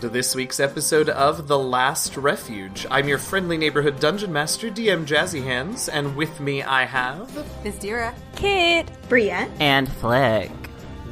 [0.00, 2.86] to this week's episode of The Last Refuge.
[2.90, 7.28] I'm your friendly neighborhood dungeon master, DM Jazzy Hands, and with me I have.
[7.62, 8.14] Bizdira.
[8.34, 8.90] Kit.
[9.10, 9.50] Bria.
[9.60, 10.50] And Flick.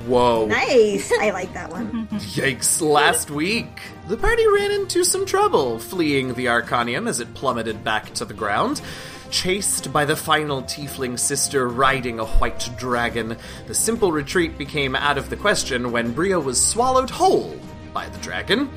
[0.06, 0.46] Whoa.
[0.46, 1.12] Nice.
[1.20, 2.06] I like that one.
[2.12, 3.80] Yikes, last week.
[4.06, 8.32] The party ran into some trouble, fleeing the Arcanium as it plummeted back to the
[8.32, 8.80] ground.
[9.30, 13.36] Chased by the final tiefling sister riding a white dragon,
[13.66, 17.54] the simple retreat became out of the question when Bria was swallowed whole
[17.98, 18.70] by the dragon.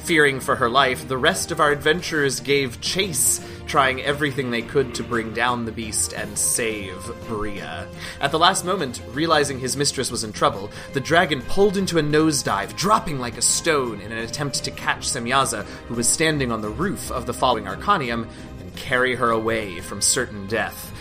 [0.00, 4.94] Fearing for her life, the rest of our adventurers gave chase, trying everything they could
[4.94, 7.88] to bring down the beast and save Bria.
[8.20, 12.02] At the last moment, realizing his mistress was in trouble, the dragon pulled into a
[12.02, 16.60] nosedive, dropping like a stone in an attempt to catch Semyaza, who was standing on
[16.60, 18.28] the roof of the falling Arcanium,
[18.60, 20.92] and carry her away from certain death.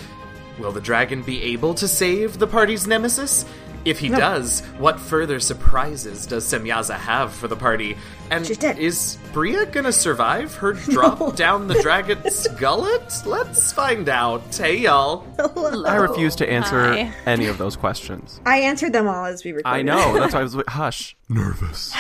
[0.57, 3.45] Will the dragon be able to save the party's nemesis?
[3.87, 7.95] If he does, what further surprises does Semyaza have for the party?
[8.29, 8.77] And She's dead.
[8.77, 13.25] is Bria gonna survive her drop down the dragon's gullet?
[13.25, 14.53] Let's find out.
[14.53, 15.25] Hey, y'all.
[15.39, 17.13] Oh, I refuse to answer Hi.
[17.25, 18.41] any of those questions.
[18.45, 19.79] I answered them all as we recorded.
[19.79, 20.19] I know.
[20.19, 21.15] That's why I was hush.
[21.29, 21.95] Nervous.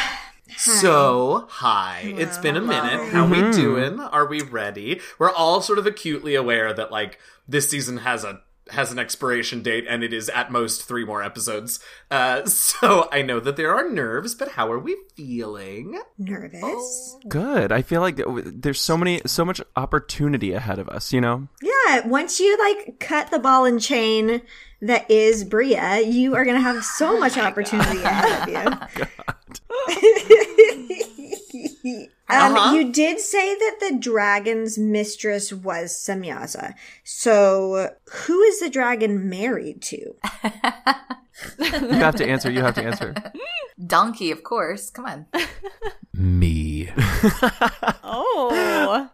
[0.57, 2.01] So, hi.
[2.17, 3.11] It's been a minute.
[3.13, 3.51] How we mm-hmm.
[3.51, 3.99] doing?
[3.99, 4.99] Are we ready?
[5.19, 9.61] We're all sort of acutely aware that like this season has a has an expiration
[9.61, 11.79] date and it is at most three more episodes.
[12.11, 15.99] Uh, so I know that there are nerves, but how are we feeling?
[16.17, 17.17] Nervous.
[17.27, 17.71] Good.
[17.71, 21.13] I feel like there's so many, so much opportunity ahead of us.
[21.13, 21.47] You know.
[21.61, 24.41] Yeah, once you like cut the ball and chain
[24.81, 29.05] that is Bria, you are going to have so much opportunity ahead of you.
[32.29, 32.75] um, Uh-huh.
[32.75, 36.73] You did say that the dragon's mistress was Semyaza.
[37.03, 40.15] So, who is the dragon married to?
[41.59, 42.49] You have to answer.
[42.49, 43.13] You have to answer.
[43.85, 44.89] Donkey, of course.
[44.89, 45.25] Come on.
[46.13, 46.89] Me.
[48.09, 49.09] Oh.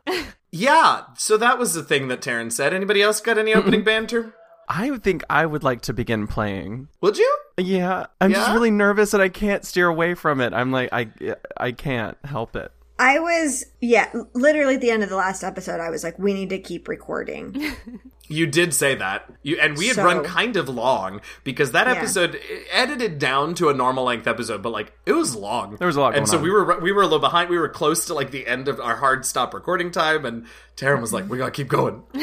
[0.52, 2.74] Yeah, so that was the thing that Taryn said.
[2.74, 4.34] Anybody else got any opening banter?
[4.70, 6.88] I think I would like to begin playing.
[7.02, 7.38] Would you?
[7.58, 10.54] Yeah, I'm just really nervous and I can't steer away from it.
[10.54, 11.10] I'm like, I,
[11.58, 12.72] I can't help it.
[13.04, 16.34] I was, yeah, literally at the end of the last episode, I was like, we
[16.34, 17.62] need to keep recording.
[18.30, 19.30] You did say that.
[19.44, 23.54] You and we had So- run kind of long because that episode eh, edited down
[23.56, 25.76] to a normal length episode, but like it was long.
[25.76, 26.44] There was a lot and so on.
[26.44, 27.50] we were we were a little behind.
[27.50, 30.46] We were close to like the end of our hard stop recording time, and
[30.78, 32.02] Taryn was like, "We gotta keep going."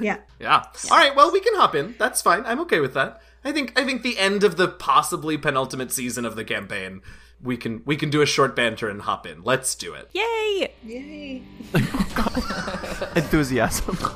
[0.00, 0.20] yeah.
[0.40, 0.64] Yeah.
[0.90, 1.14] All right.
[1.14, 1.94] Well, we can hop in.
[1.98, 2.42] That's fine.
[2.46, 3.20] I'm okay with that.
[3.44, 7.02] I think I think the end of the possibly penultimate season of the campaign,
[7.42, 9.42] we can we can do a short banter and hop in.
[9.42, 10.10] Let's do it.
[10.12, 10.72] Yay.
[10.84, 11.42] Yay.
[13.16, 13.98] Enthusiasm.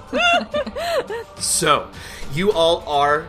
[1.36, 1.90] So,
[2.32, 3.26] you all are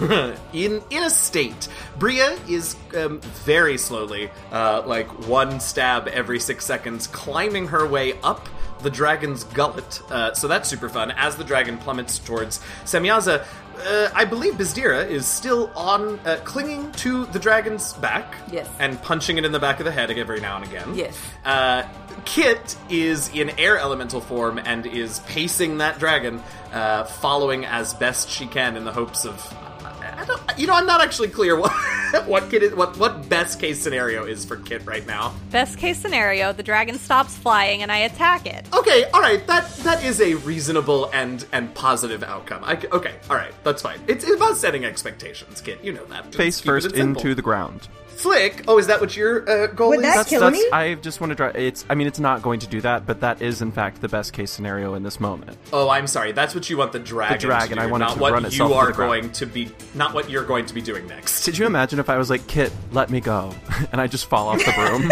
[0.52, 1.68] in in a state.
[1.98, 8.14] Bria is um, very slowly, uh, like one stab every six seconds, climbing her way
[8.22, 8.48] up
[8.82, 10.02] the dragon's gullet.
[10.10, 11.10] Uh, so that's super fun.
[11.12, 13.44] As the dragon plummets towards Semyaza,
[13.78, 18.34] uh, I believe Bizdira is still on, uh, clinging to the dragon's back.
[18.50, 18.68] Yes.
[18.78, 20.94] And punching it in the back of the head every now and again.
[20.94, 21.16] Yes.
[21.44, 21.84] Uh,
[22.24, 28.28] Kit is in air elemental form and is pacing that dragon, uh, following as best
[28.28, 29.54] she can in the hopes of.
[30.16, 31.72] I don't, you know, I'm not actually clear what
[32.26, 35.34] what Kit is, what what best case scenario is for Kit right now.
[35.50, 38.66] Best case scenario, the dragon stops flying and I attack it.
[38.72, 42.62] Okay, all right, that that is a reasonable and and positive outcome.
[42.64, 44.00] I, c- okay, all right, that's fine.
[44.06, 45.82] It's, it's about setting expectations, Kit.
[45.82, 46.34] You know that.
[46.34, 47.88] Face first into the ground.
[48.18, 48.64] Flick.
[48.68, 50.02] Oh, is that what your uh, goal Would is?
[50.02, 50.68] that That's, kill that's, me?
[50.72, 51.48] I just want to try.
[51.50, 51.84] It's.
[51.88, 54.32] I mean, it's not going to do that, but that is in fact the best
[54.32, 55.56] case scenario in this moment.
[55.72, 56.32] Oh, I'm sorry.
[56.32, 57.38] That's what you want the dragon.
[57.38, 58.92] The dragon, To do, I want it not to what run you itself to are
[58.92, 59.70] going to be.
[59.94, 61.44] Not what you're going to be doing next.
[61.44, 63.54] Could you imagine if I was like, Kit, let me go,
[63.92, 65.10] and I just fall off the broom?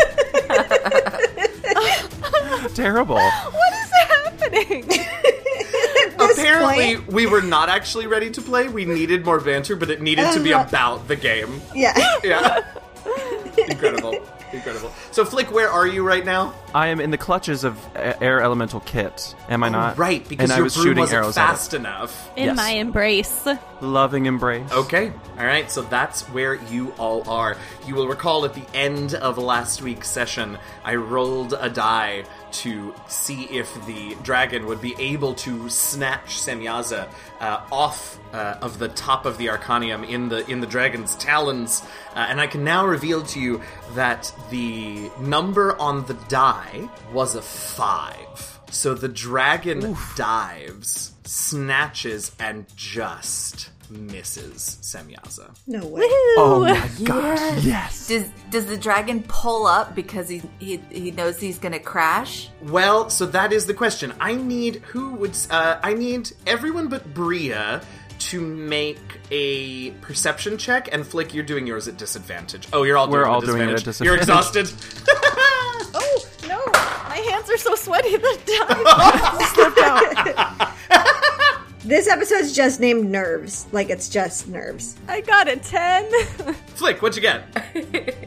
[2.75, 3.17] Terrible.
[3.17, 4.85] What is happening?
[6.19, 8.69] Apparently, point- we were not actually ready to play.
[8.69, 10.67] We needed more banter, but it needed to be Uh-huh.
[10.69, 11.61] about the game.
[11.75, 11.97] Yeah.
[12.25, 12.65] Yeah.
[13.59, 14.19] Incredible.
[14.53, 14.93] Incredible.
[15.11, 16.55] So, Flick, where are you right now?
[16.75, 19.35] I am in the clutches of a- Air Elemental Kit.
[19.49, 19.95] Am I oh, not?
[19.95, 22.31] Oh, Right, because and I your was broom shooting wasn't arrows fast enough.
[22.37, 22.57] In Yes.
[22.57, 23.47] my embrace.
[23.81, 24.71] Loving embrace.
[24.71, 25.13] Okay.
[25.39, 25.71] All right.
[25.71, 27.57] So that's where you all are.
[27.87, 32.95] You will recall at the end of last week's session, I rolled a die to
[33.09, 37.09] see if the dragon would be able to snatch Semyaza
[37.41, 41.83] uh, off uh, of the top of the Arcanium in the in the dragon's talons,
[42.15, 43.61] uh, and I can now reveal to you
[43.95, 48.61] that the number on the die was a five.
[48.71, 55.57] So the dragon dives, snatches, and just misses Semyaza.
[55.67, 56.03] No way.
[56.39, 57.63] Oh my god!
[57.63, 58.09] yes.
[58.09, 62.51] Does does the dragon pull up because he he, he knows he's gonna crash?
[62.63, 64.13] Well, so that is the question.
[64.21, 67.83] I need who would uh, I need everyone but Bria
[68.19, 68.99] to make
[69.31, 72.67] a perception check, and Flick, you're doing yours at disadvantage.
[72.73, 74.05] Oh, you're all We're doing all it doing it at disadvantage.
[74.05, 74.73] You're exhausted.
[75.99, 76.63] Oh no!
[77.09, 80.66] My hands are so sweaty that die slipped out.
[81.87, 83.69] This episode's just named Nerves.
[83.71, 84.97] Like it's just nerves.
[85.07, 86.11] I got a ten.
[86.75, 87.45] Flick, what'd you get?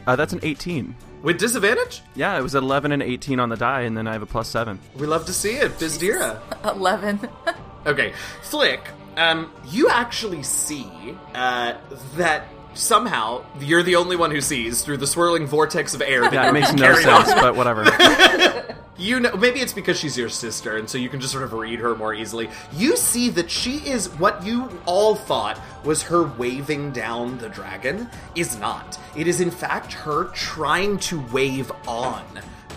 [0.06, 0.96] Uh, that's an 18.
[1.22, 2.02] With disadvantage?
[2.16, 4.48] Yeah, it was 11 and 18 on the die, and then I have a plus
[4.48, 4.78] 7.
[4.96, 6.40] We love to see it, Bizdira.
[6.74, 7.20] Eleven.
[7.86, 8.12] Okay,
[8.42, 8.80] Flick,
[9.18, 10.90] um, you actually see
[11.34, 11.74] uh,
[12.16, 16.22] that somehow you're the only one who sees through the swirling vortex of air.
[16.22, 17.40] That Yeah, makes no sense, on.
[17.40, 17.84] but whatever.
[18.98, 21.54] You know, maybe it's because she's your sister, and so you can just sort of
[21.54, 22.50] read her more easily.
[22.70, 28.10] You see that she is what you all thought was her waving down the dragon
[28.36, 28.98] is not.
[29.16, 32.22] It is in fact her trying to wave on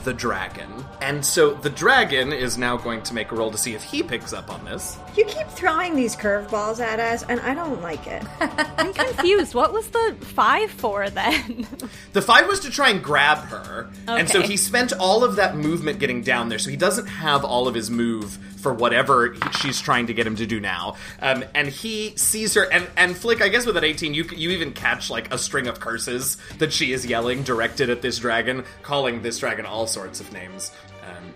[0.06, 0.72] the dragon.
[1.02, 4.02] And so the dragon is now going to make a roll to see if he
[4.02, 4.98] picks up on this.
[5.16, 8.24] You keep throwing these curveballs at us, and I don't like it.
[8.78, 9.54] I'm confused.
[9.54, 11.68] What was the five for then?
[12.14, 15.56] The five was to try and grab her, and so he spent all of that
[15.56, 16.58] movement getting down there.
[16.60, 20.26] So he doesn't have all of his move for whatever he- she's trying to get
[20.26, 20.96] him to do now.
[21.22, 24.50] Um, and he sees her, and and Flick, I guess with an eighteen, you you
[24.52, 28.64] even catch like a string of curses that she is yelling directed at this dragon,
[28.82, 30.72] calling this dragon all sorts of names.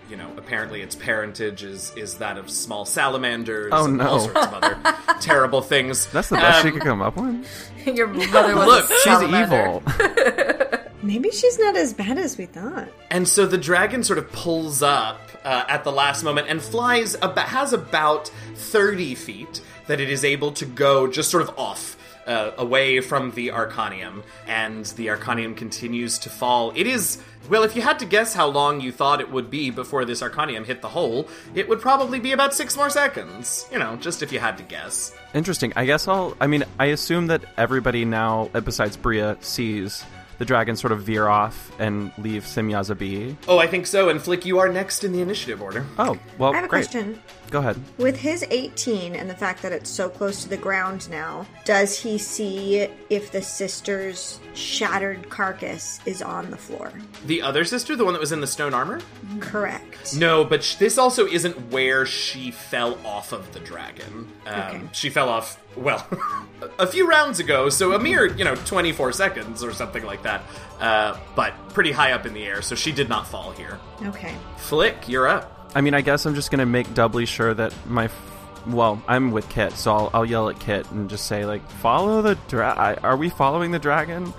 [0.08, 3.70] Um, you know, apparently its parentage is is that of small salamanders.
[3.74, 4.06] Oh, and no.
[4.08, 4.78] All sorts of other
[5.20, 6.06] terrible things.
[6.06, 7.70] That's the best she Um, could come up with.
[7.96, 9.82] Your mother was Look, a She's evil.
[11.02, 12.88] Maybe she's not as bad as we thought.
[13.10, 17.14] And so the dragon sort of pulls up uh, at the last moment and flies
[17.22, 21.96] about, has about 30 feet that it is able to go just sort of off.
[22.28, 26.74] Uh, away from the Arcanium, and the Arcanium continues to fall.
[26.76, 27.16] It is,
[27.48, 30.20] well, if you had to guess how long you thought it would be before this
[30.20, 33.66] Arcanium hit the hole, it would probably be about six more seconds.
[33.72, 35.16] You know, just if you had to guess.
[35.32, 35.72] Interesting.
[35.74, 36.36] I guess I'll.
[36.38, 40.04] I mean, I assume that everybody now, besides Bria, sees
[40.38, 43.36] the dragon sort of veer off and leave Semyaza be.
[43.48, 45.84] Oh, I think so, and Flick, you are next in the initiative order.
[45.98, 46.84] Oh, well, I have a great.
[46.88, 47.20] question.
[47.50, 47.80] Go ahead.
[47.96, 51.98] With his 18 and the fact that it's so close to the ground now, does
[51.98, 56.92] he see if the sister's shattered carcass is on the floor?
[57.26, 59.00] The other sister, the one that was in the stone armor?
[59.40, 60.14] Correct.
[60.16, 64.30] No, but sh- this also isn't where she fell off of the dragon.
[64.46, 64.80] Um, Okay.
[64.92, 66.06] She fell off, well,
[66.78, 70.42] a few rounds ago, so a mere, you know, 24 seconds or something like that.
[70.80, 73.78] Uh, but pretty high up in the air, so she did not fall here.
[74.02, 74.34] Okay.
[74.58, 75.70] Flick, you're up.
[75.74, 78.06] I mean, I guess I'm just gonna make doubly sure that my.
[78.06, 78.24] F-
[78.66, 82.22] well, I'm with Kit, so I'll, I'll yell at Kit and just say like, "Follow
[82.22, 84.32] the dra- Are we following the dragon?"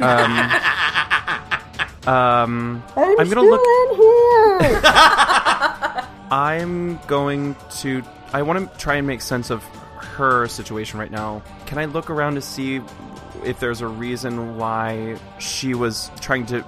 [2.06, 3.60] um, I'm, gonna look.
[6.30, 8.02] I'm going to.
[8.32, 9.64] I want to try and make sense of
[10.16, 11.42] her situation right now.
[11.66, 12.80] Can I look around to see
[13.44, 16.64] if there's a reason why she was trying to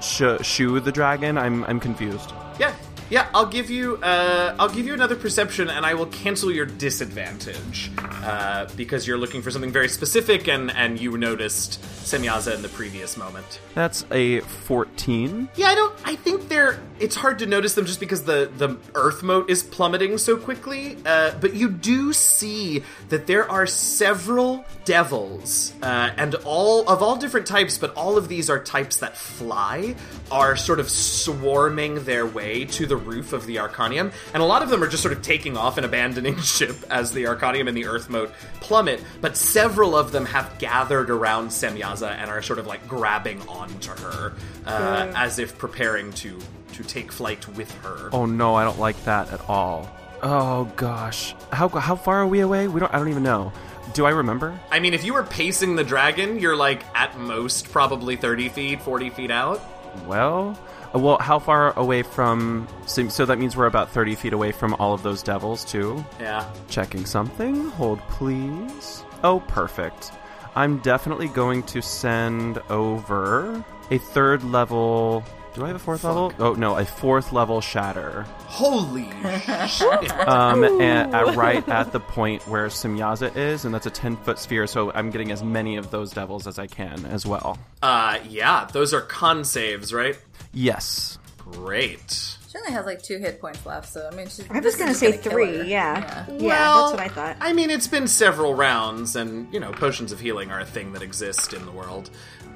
[0.00, 1.38] sh- shoo the dragon?
[1.38, 2.32] I'm I'm confused.
[2.58, 2.74] Yeah,
[3.12, 3.28] yeah.
[3.34, 3.96] I'll give you.
[3.96, 9.18] Uh, I'll give you another perception, and I will cancel your disadvantage uh, because you're
[9.18, 13.60] looking for something very specific, and and you noticed Semyaza in the previous moment.
[13.74, 15.48] That's a 14.
[15.56, 15.94] Yeah, I don't.
[16.04, 16.80] I think they're.
[16.98, 20.96] It's hard to notice them just because the the earthmote is plummeting so quickly.
[21.04, 27.16] Uh, but you do see that there are several devils, uh, and all of all
[27.16, 27.76] different types.
[27.76, 29.96] But all of these are types that fly,
[30.30, 34.62] are sort of swarming their way to the roof of the Arcanium, and a lot
[34.62, 37.76] of them are just sort of taking off and abandoning ship as the Arcanium and
[37.76, 39.02] the earthmote plummet.
[39.20, 43.90] But several of them have gathered around Semyaza and are sort of like grabbing onto
[43.90, 44.32] her
[44.66, 46.38] uh, as if preparing to
[46.72, 48.08] to take flight with her.
[48.12, 49.88] Oh no, I don't like that at all.
[50.22, 51.34] Oh gosh.
[51.52, 52.68] How how far are we away?
[52.68, 53.52] We don't I don't even know.
[53.94, 54.58] Do I remember?
[54.70, 58.80] I mean, if you were pacing the dragon, you're like at most probably 30 feet,
[58.80, 59.60] 40 feet out.
[60.06, 60.58] Well,
[60.94, 64.74] well, how far away from so, so that means we're about 30 feet away from
[64.74, 66.04] all of those devils too.
[66.20, 66.48] Yeah.
[66.68, 67.68] Checking something.
[67.70, 69.04] Hold please.
[69.24, 70.12] Oh, perfect.
[70.54, 76.32] I'm definitely going to send over a third level do I have a fourth level?
[76.38, 78.22] Oh no, a fourth level shatter.
[78.46, 79.10] Holy
[79.68, 80.10] shit.
[80.26, 84.38] Um, and uh, right at the point where Semyaza is, and that's a ten foot
[84.38, 84.66] sphere.
[84.66, 87.58] So I'm getting as many of those devils as I can as well.
[87.82, 90.18] Uh, yeah, those are con saves, right?
[90.52, 91.18] Yes.
[91.38, 92.36] Great.
[92.52, 94.44] She only has like two hit points left, so I mean, she's.
[94.50, 95.62] I was this gonna isn't say three.
[95.70, 96.26] Yeah.
[96.28, 97.36] yeah, well, that's what I thought.
[97.40, 100.92] I mean, it's been several rounds, and you know, potions of healing are a thing
[100.92, 102.10] that exist in the world.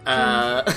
[0.05, 0.71] Uh,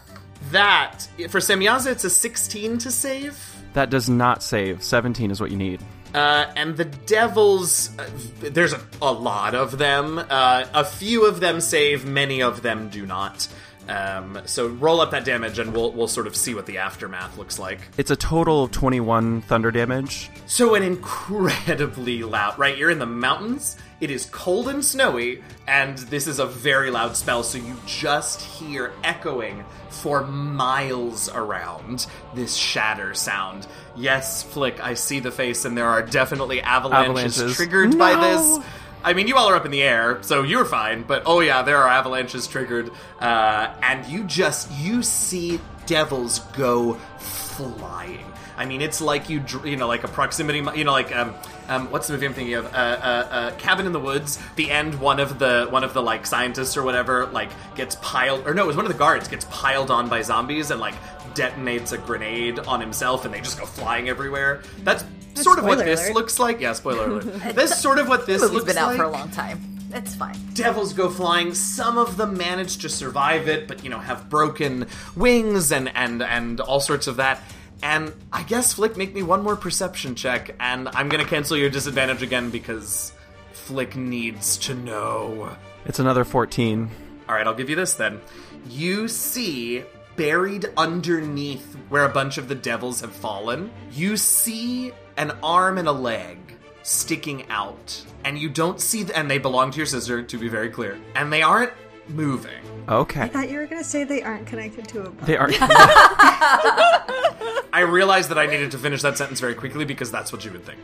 [0.50, 3.56] that for Semyaza, it's a 16 to save.
[3.72, 4.82] That does not save.
[4.82, 5.80] 17 is what you need.
[6.14, 8.08] Uh, and the devils, uh,
[8.40, 10.18] there's a, a lot of them.
[10.18, 13.48] Uh, a few of them save, many of them do not.
[13.88, 17.38] Um, so roll up that damage, and we'll we'll sort of see what the aftermath
[17.38, 17.80] looks like.
[17.96, 20.30] It's a total of 21 thunder damage.
[20.46, 22.76] So an incredibly loud, right?
[22.76, 23.76] You're in the mountains.
[24.00, 27.42] It is cold and snowy, and this is a very loud spell.
[27.42, 33.66] So you just hear echoing for miles around this shatter sound.
[33.96, 37.56] Yes, Flick, I see the face, and there are definitely avalanches, Avalanches.
[37.56, 38.58] triggered by this.
[39.04, 41.02] I mean, you all are up in the air, so you're fine.
[41.02, 46.94] But oh yeah, there are avalanches triggered, uh, and you just you see devils go
[47.18, 48.24] flying.
[48.56, 51.34] I mean, it's like you you know like a proximity, you know like um.
[51.68, 52.66] Um, what's the movie I'm thinking of?
[52.66, 54.38] Uh, uh, uh, Cabin in the Woods.
[54.54, 58.46] The end, one of the one of the like scientists or whatever like gets piled,
[58.46, 60.94] or no, it was one of the guards gets piled on by zombies and like
[61.36, 64.62] detonates a grenade on himself, and they just go flying everywhere.
[64.82, 66.14] That's sort of what this alert.
[66.14, 66.60] looks like.
[66.60, 67.24] Yeah, spoiler alert.
[67.54, 69.76] That's sort of what this looks Movie's looks been out like for a long time.
[69.92, 70.36] It's fine.
[70.54, 71.54] devils go flying.
[71.54, 76.22] Some of them manage to survive it, but you know have broken wings and and
[76.22, 77.40] and all sorts of that.
[77.82, 81.70] And I guess Flick, make me one more perception check, and I'm gonna cancel your
[81.70, 83.12] disadvantage again because
[83.52, 85.56] Flick needs to know.
[85.84, 86.90] It's another 14.
[87.28, 88.20] All right, I'll give you this then.
[88.68, 89.84] You see
[90.16, 95.88] buried underneath where a bunch of the devils have fallen, you see an arm and
[95.88, 96.38] a leg
[96.82, 98.04] sticking out.
[98.24, 100.98] And you don't see, th- and they belong to your sister, to be very clear.
[101.14, 101.72] And they aren't
[102.08, 102.62] moving.
[102.88, 103.22] Okay.
[103.22, 105.10] I thought you were gonna say they aren't connected to a.
[105.26, 105.56] They aren't.
[105.60, 110.52] I realized that I needed to finish that sentence very quickly because that's what you
[110.52, 110.78] would think.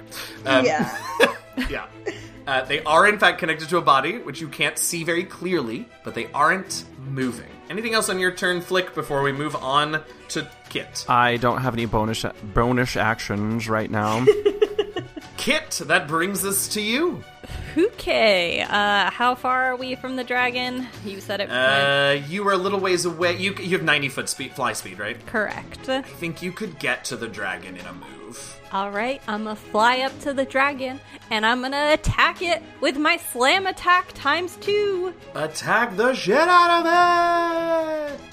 [0.45, 0.99] Um, yeah.
[1.71, 1.87] yeah.
[2.53, 5.89] Uh, they are, in fact, connected to a body, which you can't see very clearly,
[6.05, 7.49] but they aren't moving.
[7.71, 11.07] Anything else on your turn, Flick, before we move on to Kit?
[11.09, 14.27] I don't have any bonus bonus actions right now.
[15.39, 17.25] Kit, that brings us to you.
[17.77, 20.87] Okay, uh, how far are we from the dragon?
[21.05, 21.51] You said it.
[21.51, 23.37] Uh, you were a little ways away.
[23.37, 25.25] You you have 90 foot speed, fly speed, right?
[25.27, 25.89] correct.
[25.89, 28.61] I think you could get to the dragon in a move.
[28.73, 31.01] All right, I'm gonna fly up to the dragon
[31.31, 35.15] and I'm gonna attack it with my slam attack times two.
[35.35, 38.32] Attack the shit out of it!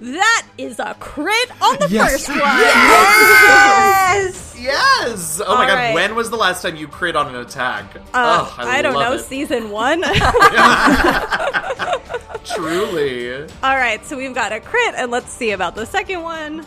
[0.00, 2.12] That is a crit on the Yes.
[2.12, 2.38] first one.
[2.38, 4.44] yes.
[4.60, 5.40] Yes!
[5.44, 5.94] Oh my god, right.
[5.94, 7.94] when was the last time you crit on an attack?
[7.96, 9.24] Uh, oh, I, I, don't love know, it.
[9.24, 10.02] season one.
[12.44, 13.42] Truly.
[13.62, 16.66] All right, so we've got a crit, and let's see about the second one.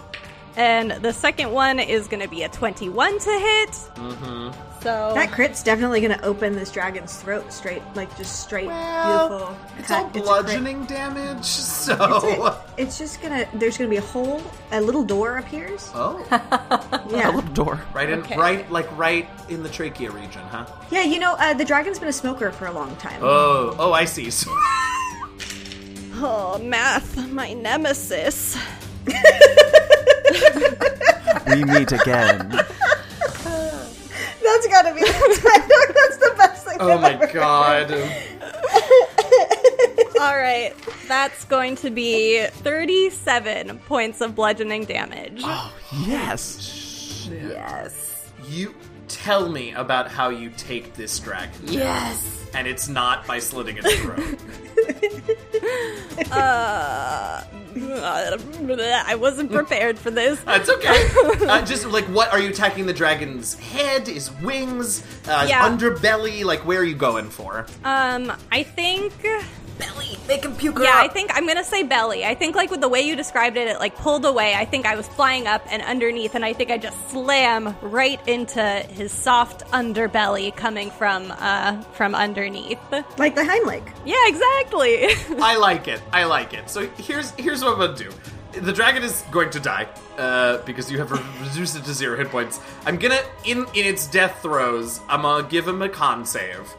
[0.56, 3.70] And the second one is going to be a 21 to hit.
[3.96, 4.71] Mm-hmm.
[4.82, 9.58] So That crit's definitely gonna open this dragon's throat straight, like just straight, Well, beautiful.
[9.78, 10.00] It's cut.
[10.00, 10.24] all a crit.
[10.24, 12.58] bludgeoning damage, so.
[12.78, 13.46] It's just gonna.
[13.54, 14.42] There's gonna be a hole.
[14.72, 15.92] A little door appears.
[15.94, 16.18] Oh,
[17.12, 17.30] Yeah.
[17.30, 17.82] a little Door.
[17.94, 18.36] right in, Okay.
[18.38, 20.66] right, like right in the trachea region, huh?
[20.90, 21.04] Yeah.
[21.04, 23.20] You know, uh, the dragon's been a smoker for a long time.
[23.22, 24.32] Oh, oh, I see.
[24.42, 24.50] So,
[26.24, 28.56] Oh, math, my nemesis.
[31.48, 32.64] We meet again.
[34.44, 35.02] That's gotta be.
[35.06, 36.78] That's the best thing.
[36.80, 37.92] oh my god.
[40.22, 40.74] All right,
[41.08, 45.42] that's going to be 37 points of bludgeoning damage.
[45.44, 45.74] Oh,
[46.06, 47.28] yes.
[47.32, 48.30] Yes.
[48.48, 48.76] You
[49.16, 52.46] tell me about how you take this dragon, Yes.
[52.54, 54.38] and it's not by slitting its throat.
[56.32, 60.40] Uh, I wasn't prepared for this.
[60.42, 61.08] That's okay.
[61.52, 64.08] Uh, just like, what are you attacking the dragon's head?
[64.08, 65.04] His wings?
[65.28, 65.68] Uh, Yeah.
[65.68, 66.44] Underbelly?
[66.46, 67.66] Like, where are you going for?
[67.84, 69.14] Um, I think.
[69.82, 72.24] Belly, make him puke her Yeah, I think I'm gonna say belly.
[72.24, 74.54] I think like with the way you described it, it like pulled away.
[74.54, 78.26] I think I was flying up and underneath, and I think I just slam right
[78.28, 82.80] into his soft underbelly coming from uh from underneath.
[83.18, 83.88] Like the Heimlich.
[84.06, 85.08] Yeah, exactly.
[85.44, 86.02] I like it.
[86.14, 86.70] I like it.
[86.70, 88.12] So here's here's what I'm gonna do.
[88.60, 91.10] The dragon is going to die uh, because you have
[91.42, 92.60] reduced it to zero hit points.
[92.86, 95.00] I'm gonna in in its death throes.
[95.10, 96.72] I'm gonna give him a con save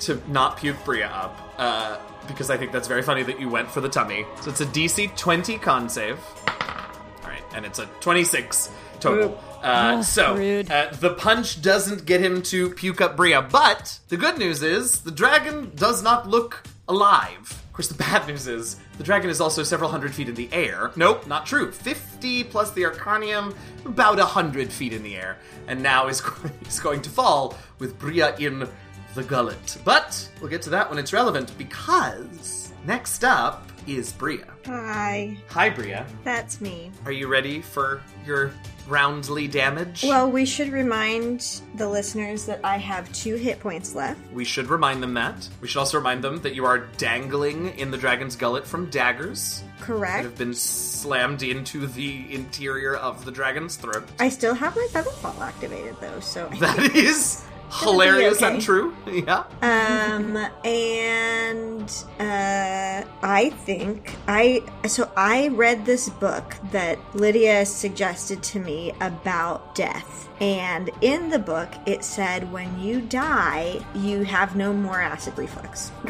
[0.00, 1.98] to not puke Bria up uh,
[2.30, 4.24] because I think that's very funny that you went for the tummy.
[4.42, 6.18] So it's a DC 20 con save.
[6.48, 8.70] All right, and it's a 26
[9.00, 9.38] total.
[9.62, 14.38] Uh, so uh, the punch doesn't get him to puke up Bria, but the good
[14.38, 17.62] news is the dragon does not look alive.
[17.68, 20.48] Of course, the bad news is the dragon is also several hundred feet in the
[20.52, 20.90] air.
[20.96, 21.72] Nope, not true.
[21.72, 25.38] 50 plus the Arcanium, about a hundred feet in the air.
[25.66, 26.22] And now is,
[26.66, 28.68] is going to fall with Bria in
[29.14, 29.78] the gullet.
[29.84, 34.46] But we'll get to that when it's relevant because next up is Bria.
[34.66, 36.06] Hi, Hi, Bria.
[36.22, 36.92] that's me.
[37.06, 38.52] Are you ready for your
[38.86, 40.02] roundly damage?
[40.04, 44.20] Well, we should remind the listeners that I have two hit points left.
[44.32, 45.48] we should remind them that.
[45.60, 49.62] We should also remind them that you are dangling in the dragon's gullet from daggers
[49.78, 50.24] that Correct.
[50.24, 54.06] have been slammed into the interior of the dragon's throat.
[54.18, 58.54] I still have my featherfall activated though, so I That is hilarious okay.
[58.54, 58.94] and true.
[59.10, 59.44] Yeah.
[59.60, 68.60] Um, and uh, I think I so I read this book that Lydia suggested to
[68.60, 70.28] me about death.
[70.40, 75.92] And in the book, it said when you die, you have no more acid reflux.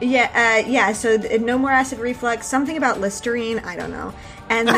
[0.00, 0.30] yeah,
[0.64, 0.92] uh, yeah.
[0.92, 2.46] So th- no more acid reflux.
[2.46, 3.58] Something about Listerine.
[3.58, 4.14] I don't know.
[4.48, 4.74] And then,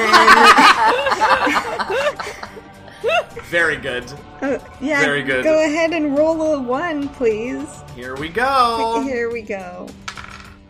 [3.51, 4.13] Very good.
[4.43, 5.45] Uh, yeah, Very good.
[5.45, 7.67] Go ahead and roll a one, please.
[7.95, 9.03] Here we go.
[9.05, 9.89] Here we go.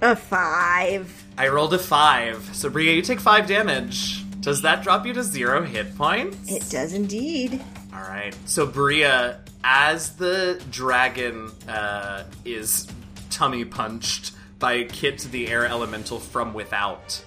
[0.00, 1.24] A five.
[1.38, 2.48] I rolled a five.
[2.54, 4.24] So, Bria, you take five damage.
[4.40, 6.50] Does that drop you to zero hit points?
[6.50, 7.62] It does indeed.
[7.92, 8.36] All right.
[8.44, 12.86] So, Bria, as the dragon uh, is
[13.30, 17.22] tummy punched by Kit the air elemental from without,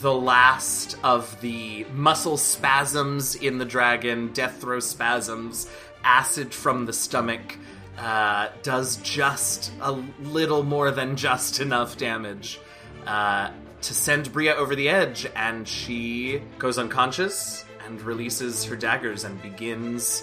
[0.00, 5.68] the last of the muscle spasms in the dragon, death throe spasms,
[6.04, 7.56] acid from the stomach,
[7.98, 12.60] uh, does just a little more than just enough damage
[13.06, 13.50] uh,
[13.82, 19.40] to send Bria over the edge, and she goes unconscious and releases her daggers and
[19.42, 20.22] begins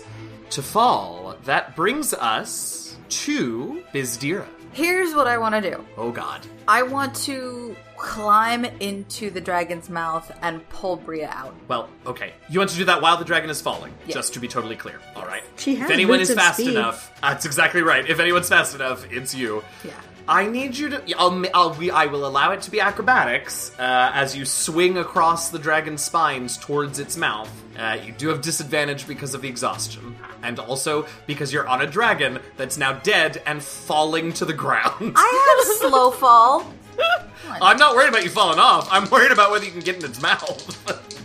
[0.51, 1.35] to fall.
[1.43, 4.45] That brings us to Bizdira.
[4.71, 5.85] Here's what I want to do.
[5.97, 6.45] Oh god.
[6.67, 7.75] I want to
[8.05, 11.55] climb into the dragon's mouth and pull Bria out.
[11.67, 12.33] Well, okay.
[12.49, 14.13] You want to do that while the dragon is falling, Yeah.
[14.13, 14.99] just to be totally clear.
[15.15, 15.41] All right.
[15.57, 16.69] She has if anyone is fast speed.
[16.75, 18.07] enough, that's exactly right.
[18.07, 19.63] If anyone's fast enough, it's you.
[19.83, 19.91] Yeah.
[20.27, 21.01] I need you to.
[21.19, 25.49] I'll, I'll, we, I will allow it to be acrobatics uh, as you swing across
[25.49, 27.49] the dragon's spines towards its mouth.
[27.77, 31.87] Uh, you do have disadvantage because of the exhaustion, and also because you're on a
[31.87, 35.13] dragon that's now dead and falling to the ground.
[35.15, 36.71] I have slow fall.
[37.61, 38.87] I'm not worried about you falling off.
[38.91, 41.01] I'm worried about whether you can get in its mouth.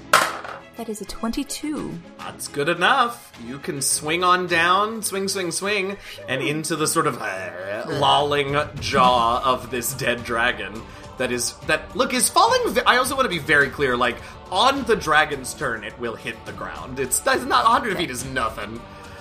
[0.80, 1.92] That is a 22.
[2.16, 3.32] That's good enough.
[3.46, 8.56] You can swing on down, swing, swing, swing, and into the sort of uh, lolling
[8.76, 10.80] jaw of this dead dragon.
[11.18, 12.78] That is that look is falling.
[12.86, 13.94] I also want to be very clear.
[13.94, 14.16] Like
[14.50, 16.98] on the dragon's turn, it will hit the ground.
[16.98, 18.80] It's that's not 100 feet is nothing.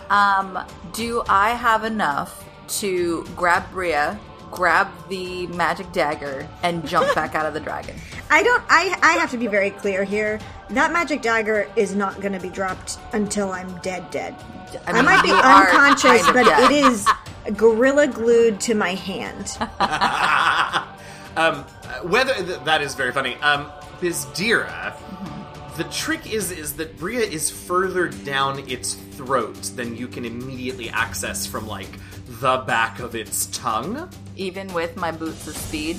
[0.09, 0.59] Um,
[0.93, 2.41] do I have enough
[2.79, 4.17] to grab Bria,
[4.51, 7.95] grab the magic dagger, and jump back out of the dragon?
[8.29, 8.63] I don't.
[8.69, 10.39] I I have to be very clear here.
[10.69, 14.09] That magic dagger is not going to be dropped until I'm dead.
[14.11, 14.35] Dead.
[14.85, 16.71] I, mean, might be unconscious, kind of but dead.
[16.71, 17.07] it is
[17.55, 19.57] gorilla glued to my hand.
[21.37, 21.63] Um,
[22.03, 23.35] whether th- that is very funny.
[23.35, 24.93] Um, Bizdira.
[25.77, 30.89] The trick is is that Bria is further down its throat than you can immediately
[30.89, 31.87] access from like
[32.27, 34.09] the back of its tongue.
[34.39, 35.97] Even with my boots of speed?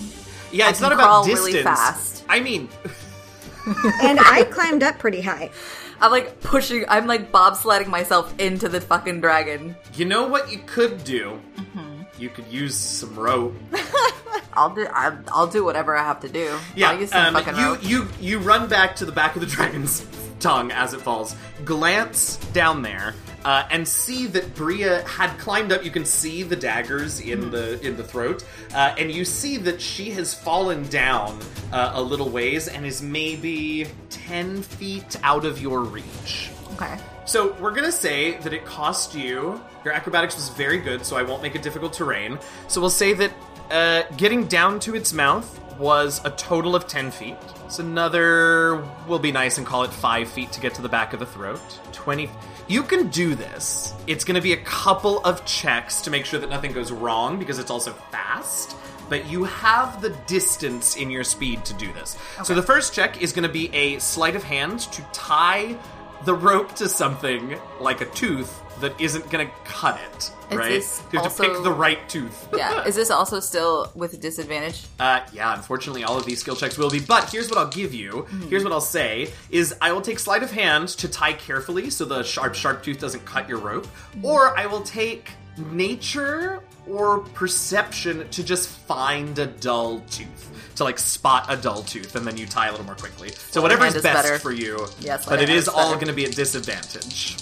[0.51, 1.47] Yeah, I it's can not about crawl distance.
[1.47, 2.25] really fast.
[2.29, 2.69] I mean,
[4.03, 5.51] and I climbed up pretty high.
[6.01, 9.77] I'm like pushing, I'm like bobsledding myself into the fucking dragon.
[9.95, 11.39] you know what you could do?
[11.57, 12.03] Mm-hmm.
[12.19, 13.55] You could use some rope.
[14.55, 16.57] I'll do, I'll, I'll do whatever I have to do.
[16.75, 17.79] Yeah, I'll use some um, fucking you rope.
[17.83, 20.07] you you run back to the back of the dragon's
[20.41, 21.37] tongue as it falls.
[21.67, 25.85] Glance down there uh, and see that Bria had climbed up.
[25.85, 29.81] You can see the daggers in the in the throat, uh, and you see that
[29.81, 31.39] she has fallen down
[31.73, 36.51] uh, a little ways and is maybe ten feet out of your reach.
[36.73, 36.99] Okay.
[37.25, 39.61] So we're gonna say that it cost you.
[39.85, 42.39] Your acrobatics was very good, so I won't make it difficult terrain.
[42.69, 43.33] So we'll say that
[43.71, 47.37] uh, getting down to its mouth was a total of ten feet.
[47.69, 51.13] So another, we'll be nice and call it five feet to get to the back
[51.13, 51.61] of the throat.
[51.93, 52.31] Twenty.
[52.69, 53.95] You can do this.
[54.07, 57.59] It's gonna be a couple of checks to make sure that nothing goes wrong because
[57.59, 58.77] it's also fast.
[59.09, 62.17] But you have the distance in your speed to do this.
[62.45, 65.77] So the first check is going to be a sleight of hand to tie
[66.25, 70.31] the rope to something like a tooth that isn't to cut it.
[70.51, 71.13] Is right?
[71.13, 72.49] you have to pick the right tooth.
[72.57, 72.85] Yeah.
[72.85, 74.87] Is this also still with disadvantage?
[75.01, 77.01] Uh, yeah, unfortunately, all of these skill checks will be.
[77.01, 78.27] But here's what I'll give you.
[78.51, 82.05] Here's what I'll say: is I will take sleight of hand to tie carefully, so
[82.05, 83.89] the sharp, sharp tooth doesn't cut your rope,
[84.23, 85.31] or I will take
[85.73, 90.49] nature or perception to just find a dull tooth.
[90.77, 93.31] To like spot a dull tooth, and then you tie a little more quickly.
[93.31, 94.39] So whatever's hand is best better.
[94.39, 94.87] for you.
[95.01, 97.37] Yes, but it is it is is all going to be at disadvantage.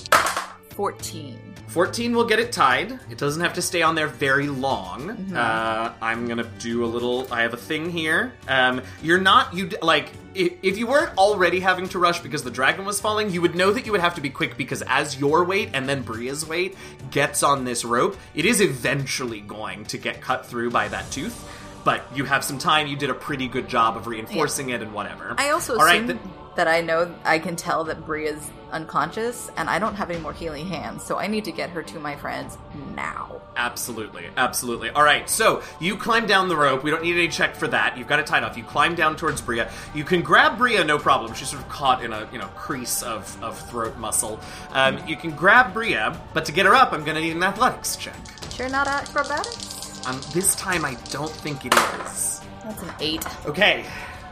[0.79, 1.37] 14.
[1.67, 3.01] 14 will get it tied.
[3.11, 5.09] It doesn't have to stay on there very long.
[5.09, 5.37] Mm-hmm.
[5.37, 7.27] Uh, I'm gonna do a little.
[7.33, 8.33] I have a thing here.
[8.47, 12.53] Um, you're not you like if, if you weren't already having to rush because the
[12.53, 15.19] dragon was falling, you would know that you would have to be quick because as
[15.19, 16.77] your weight and then Bria's weight
[17.11, 21.45] gets on this rope, it is eventually going to get cut through by that tooth.
[21.83, 22.87] But you have some time.
[22.87, 25.35] You did a pretty good job of reinforcing it and whatever.
[25.39, 26.07] I also All right,
[26.55, 30.33] that I know I can tell that Bria's unconscious, and I don't have any more
[30.33, 32.57] healing hands, so I need to get her to my friends
[32.95, 33.41] now.
[33.57, 34.91] Absolutely, absolutely.
[34.91, 36.85] All right, so you climb down the rope.
[36.85, 37.99] We don't need any check for that.
[37.99, 38.57] You've got it tied off.
[38.57, 39.71] You climb down towards Bria.
[39.95, 41.35] You can grab Bria, no problem.
[41.35, 44.41] She's sort of caught in a you know crease of, of throat muscle.
[44.71, 47.43] Um, you can grab Bria, but to get her up, I'm going to need an
[47.43, 48.17] athletics check.
[48.51, 50.07] Sure, not acrobatics?
[50.07, 52.41] Um, this time, I don't think it is.
[52.65, 53.47] That's an 8.
[53.47, 53.87] Okay,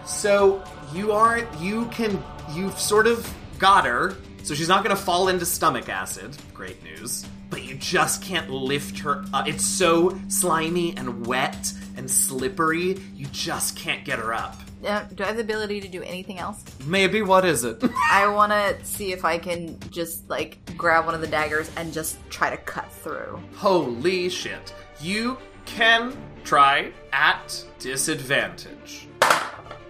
[0.04, 2.22] so you are you can
[2.52, 4.14] you've sort of got her,
[4.46, 6.36] so she's not going to fall into stomach acid.
[6.54, 7.26] Great news.
[7.50, 9.48] But you just can't lift her up.
[9.48, 12.96] It's so slimy and wet and slippery.
[13.16, 14.56] You just can't get her up.
[14.86, 16.62] Uh, do I have the ability to do anything else?
[16.86, 17.82] Maybe what is it?
[18.12, 21.92] I want to see if I can just, like, grab one of the daggers and
[21.92, 23.42] just try to cut through.
[23.56, 24.72] Holy shit!
[25.00, 29.08] You can try at disadvantage.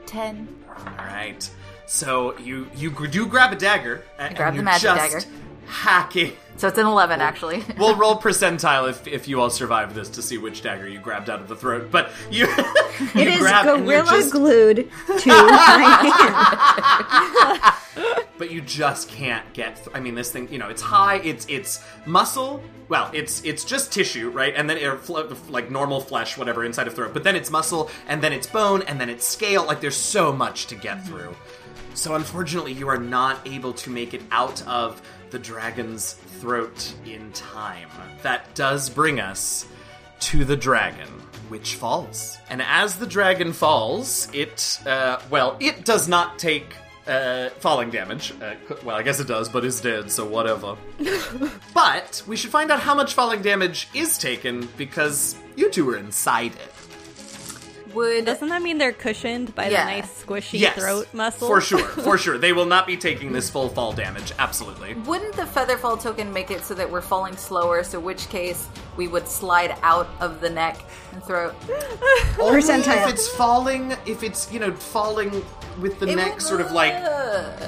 [0.06, 0.48] 10.
[0.68, 1.50] All right.
[1.86, 5.36] So you you do grab a dagger and, grab and the you're magic just dagger.
[5.66, 7.62] hacking So it's an 11, actually.
[7.78, 11.28] we'll roll percentile if, if you all survive this to see which dagger you grabbed
[11.30, 11.90] out of the throat.
[11.90, 12.54] But you, you
[13.14, 14.84] It is grab and gorilla just, glued to
[15.28, 16.12] my
[17.94, 18.22] hand.
[18.38, 19.76] but you just can't get.
[19.76, 21.16] Th- I mean, this thing, you know, it's high.
[21.16, 22.62] It's it's muscle.
[22.88, 24.54] Well, it's it's just tissue, right?
[24.56, 25.20] And then it, fl-
[25.50, 27.12] like normal flesh, whatever, inside of throat.
[27.12, 29.64] But then it's muscle, and then it's bone, and then it's scale.
[29.66, 31.34] Like there's so much to get through.
[31.96, 37.32] So unfortunately, you are not able to make it out of the dragon's throat in
[37.32, 37.88] time.
[38.22, 39.66] That does bring us
[40.20, 41.08] to the dragon,
[41.48, 42.36] which falls.
[42.50, 48.34] And as the dragon falls, it, uh, well, it does not take uh, falling damage.
[48.42, 48.54] Uh,
[48.84, 50.76] well, I guess it does, but is dead, so whatever.
[51.74, 55.96] but we should find out how much falling damage is taken because you two are
[55.96, 56.72] inside it.
[57.96, 59.84] Would Doesn't that mean they're cushioned by Yeah.
[59.84, 61.48] the nice squishy Yes, throat muscle?
[61.48, 62.38] For sure, for sure.
[62.38, 64.32] They will not be taking this full fall damage.
[64.38, 64.94] Absolutely.
[64.94, 67.82] Wouldn't the featherfall token make it so that we're falling slower?
[67.82, 70.78] So, which case we would slide out of the neck
[71.12, 71.54] and throat.
[72.38, 73.02] Only Percentile.
[73.08, 75.42] if it's falling, if it's you know falling
[75.80, 76.94] with the neck sort of like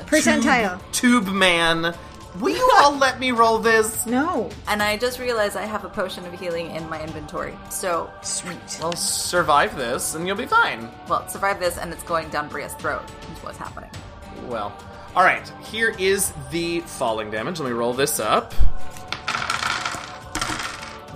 [0.07, 0.81] Percentile.
[0.93, 1.95] tube man.
[2.41, 4.07] Will you all let me roll this?
[4.07, 4.51] No.
[4.67, 7.55] And I just realized I have a potion of healing in my inventory.
[7.71, 8.59] So, Sweet.
[8.81, 10.89] Well, survive this and you'll be fine.
[11.09, 13.03] well, survive this, and it's going down Bria's throat.
[13.33, 13.91] Is what's happening.
[14.47, 14.73] Well,
[15.17, 15.47] all right.
[15.71, 17.61] Here is the falling damage.
[17.61, 18.55] Let me roll this up.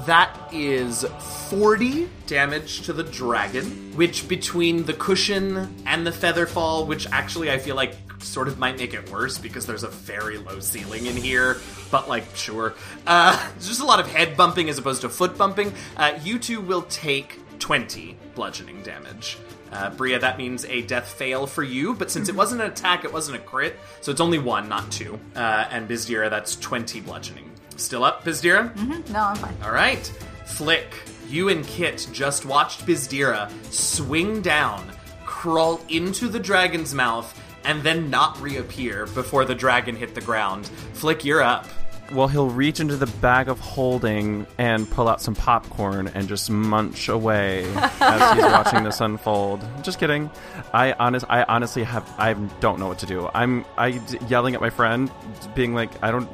[0.06, 1.04] That is
[1.48, 7.50] 40 damage to the dragon, which between the cushion and the feather fall, which actually
[7.52, 11.06] I feel like sort of might make it worse because there's a very low ceiling
[11.06, 11.58] in here,
[11.90, 12.74] but like, sure.
[13.06, 15.72] Uh, just a lot of head bumping as opposed to foot bumping.
[15.96, 19.38] Uh, you two will take 20 bludgeoning damage.
[19.72, 23.04] Uh, Bria, that means a death fail for you, but since it wasn't an attack,
[23.04, 25.18] it wasn't a crit, so it's only one, not two.
[25.34, 27.50] Uh, and Bizdira, that's 20 bludgeoning.
[27.76, 28.74] Still up, Bizdira?
[29.10, 29.56] No, I'm fine.
[29.64, 30.04] All right.
[30.44, 30.92] Flick,
[31.26, 34.92] you and Kit just watched Bizdira swing down,
[35.24, 40.66] crawl into the dragon's mouth, and then not reappear before the dragon hit the ground.
[40.94, 41.66] Flick, you're up.
[42.12, 46.50] Well, he'll reach into the bag of holding and pull out some popcorn and just
[46.50, 49.64] munch away as he's watching this unfold.
[49.82, 50.30] Just kidding.
[50.74, 53.30] I honest, I honestly have, I don't know what to do.
[53.32, 53.98] I'm, I
[54.28, 55.10] yelling at my friend,
[55.54, 56.28] being like, I don't,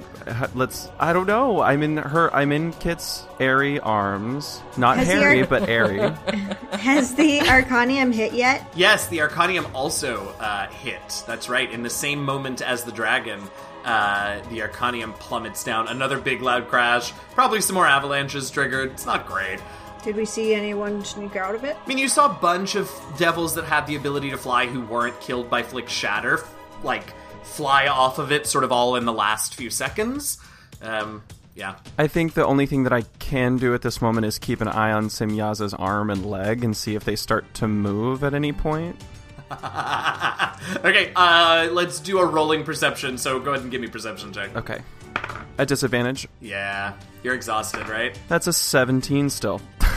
[0.55, 1.61] let's, I don't know.
[1.61, 5.99] I'm in her, I'm in Kit's airy arms, not Has hairy, already- but airy.
[6.73, 8.67] Has the Arcanium hit yet?
[8.75, 11.23] Yes, the Arcanium also uh, hit.
[11.27, 11.71] That's right.
[11.71, 13.41] In the same moment as the dragon,
[13.85, 15.89] uh, the Arcanium plummets down.
[15.89, 17.13] Another big loud crash.
[17.33, 18.91] Probably some more avalanches triggered.
[18.93, 19.61] It's not great.
[20.05, 21.77] Did we see anyone sneak out of it?
[21.85, 24.81] I mean, you saw a bunch of devils that had the ability to fly who
[24.83, 26.41] weren't killed by Flick Shatter,
[26.85, 27.13] like
[27.49, 30.39] fly off of it, sort of all in the last few seconds.
[30.83, 31.23] Um,
[31.55, 31.77] yeah.
[31.99, 34.69] I think the only thing that I can do at this moment is keep an
[34.69, 38.53] eye on Semyaza's arm and leg and see if they start to move at any
[38.53, 38.97] point.
[40.85, 43.19] okay, uh, let's do a rolling perception.
[43.19, 44.55] So go ahead and give me perception check.
[44.57, 44.81] Okay.
[45.59, 46.93] At disadvantage, Yeah,
[47.25, 48.17] you're exhausted, right?
[48.29, 49.61] that's a 17 still.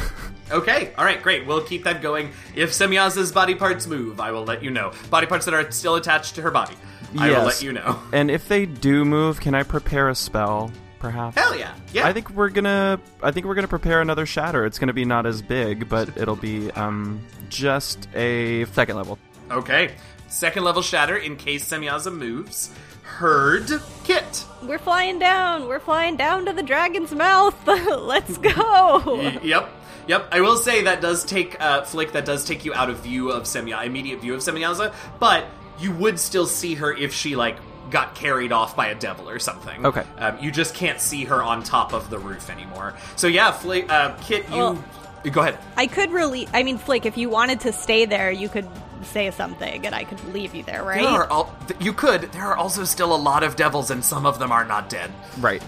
[0.51, 1.47] Okay, all right, great.
[1.47, 2.31] We'll keep that going.
[2.53, 4.91] If Semyaza's body parts move, I will let you know.
[5.09, 6.75] Body parts that are still attached to her body,
[7.17, 7.99] I will let you know.
[8.13, 11.37] And if they do move, can I prepare a spell, perhaps?
[11.37, 12.05] Hell yeah, yeah.
[12.07, 12.99] I think we're gonna.
[13.21, 14.65] I think we're gonna prepare another shatter.
[14.65, 19.17] It's gonna be not as big, but it'll be um just a second level.
[19.49, 19.93] Okay,
[20.27, 22.71] second level shatter in case Semyaza moves.
[23.03, 23.69] Herd
[24.05, 24.45] Kit.
[24.63, 25.67] We're flying down.
[25.67, 27.55] We're flying down to the dragon's mouth.
[27.67, 29.39] Let's go.
[29.43, 29.69] Yep.
[30.07, 32.13] Yep, I will say that does take uh, Flick.
[32.13, 35.45] That does take you out of view of Semya, immediate view of Semyaza, but
[35.81, 37.57] you would still see her if she like
[37.89, 39.85] got carried off by a devil or something.
[39.85, 40.03] Okay.
[40.17, 42.93] um, you just can't see her on top of the roof anymore.
[43.17, 44.83] So yeah, Flick, uh, Kit, you Well-
[45.31, 45.57] go ahead.
[45.77, 46.47] I could really.
[46.53, 48.67] I mean, Flake, if you wanted to stay there, you could
[49.03, 51.01] say something, and I could leave you there, right?
[51.01, 52.21] There are all, th- you could.
[52.31, 55.11] There are also still a lot of devils, and some of them are not dead.
[55.39, 55.61] Right.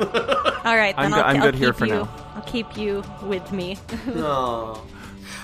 [0.00, 0.06] All
[0.76, 2.08] right, then I'm I'll, go- I'm I'll good here for you, now.
[2.34, 3.76] I'll keep you with me.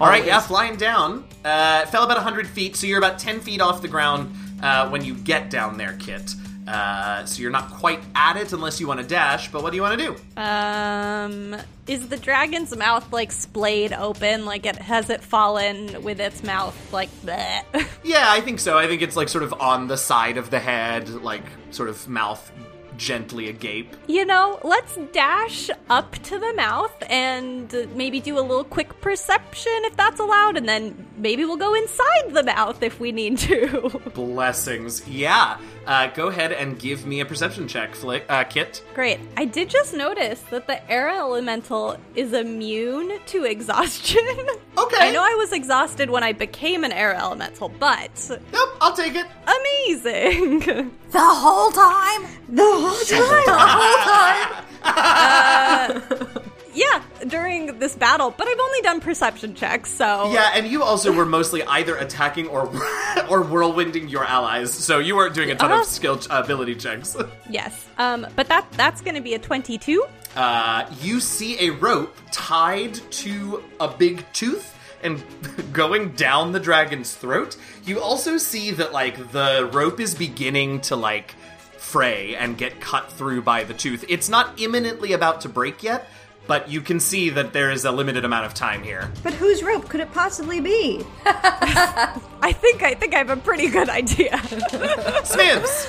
[0.00, 1.24] All right, yeah, flying down.
[1.44, 5.04] Uh, fell about 100 feet, so you're about 10 feet off the ground uh, when
[5.04, 6.34] you get down there, Kit.
[6.66, 9.76] Uh, so you're not quite at it unless you want to dash, but what do
[9.76, 10.40] you want to do?
[10.42, 14.44] um, is the dragon's mouth like splayed open?
[14.44, 17.62] Like it has it fallen with its mouth like bleh?
[18.04, 18.76] Yeah, I think so.
[18.76, 22.06] I think it's like sort of on the side of the head, like sort of
[22.06, 22.52] mouth
[22.98, 23.96] gently agape.
[24.06, 29.72] You know, let's dash up to the mouth and maybe do a little quick perception
[29.84, 33.88] if that's allowed, and then maybe we'll go inside the mouth if we need to.
[34.14, 35.08] Blessings.
[35.08, 35.58] Yeah.
[35.86, 38.82] Uh, go ahead and give me a perception check, Flick, uh, Kit.
[38.94, 39.18] Great.
[39.38, 44.20] I did just notice that the air elemental is immune to exhaustion.
[44.78, 45.08] Okay.
[45.08, 49.16] I know I was exhausted when I became an air elemental, but Yep, I'll take
[49.16, 49.26] it.
[49.44, 50.92] amazing.
[51.10, 52.26] The whole time?
[52.48, 53.44] The whole time.
[53.46, 54.64] The whole time?
[54.82, 56.40] uh,
[56.74, 61.12] yeah, during this battle, but I've only done perception checks, so Yeah, and you also
[61.12, 62.62] were mostly either attacking or
[63.28, 65.80] or whirlwinding your allies, so you weren't doing a ton Uh-huh.
[65.82, 67.16] of skill uh, ability checks.
[67.50, 67.86] yes.
[67.98, 70.04] Um, but that that's going to be a twenty-two.
[70.36, 75.22] Uh, you see a rope tied to a big tooth and
[75.72, 77.56] going down the dragon's throat.
[77.84, 81.34] You also see that like the rope is beginning to like
[81.76, 84.04] fray and get cut through by the tooth.
[84.08, 86.06] It's not imminently about to break yet,
[86.46, 89.10] but you can see that there is a limited amount of time here.
[89.22, 91.04] But whose rope could it possibly be?
[91.24, 94.38] I think I think I have a pretty good idea.
[95.24, 95.88] Smiths.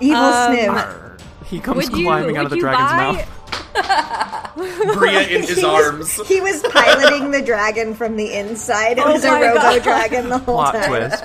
[0.00, 1.20] Evil Um, Sniv.
[1.46, 3.12] He comes would you climbing out of the dragon's buy?
[3.12, 3.43] mouth.
[4.94, 6.16] Bria in his He arms.
[6.18, 8.98] was, he was piloting the dragon from the inside.
[8.98, 9.82] It Oh was a robo God.
[9.82, 10.88] dragon the whole Plot time.
[10.88, 11.24] twist.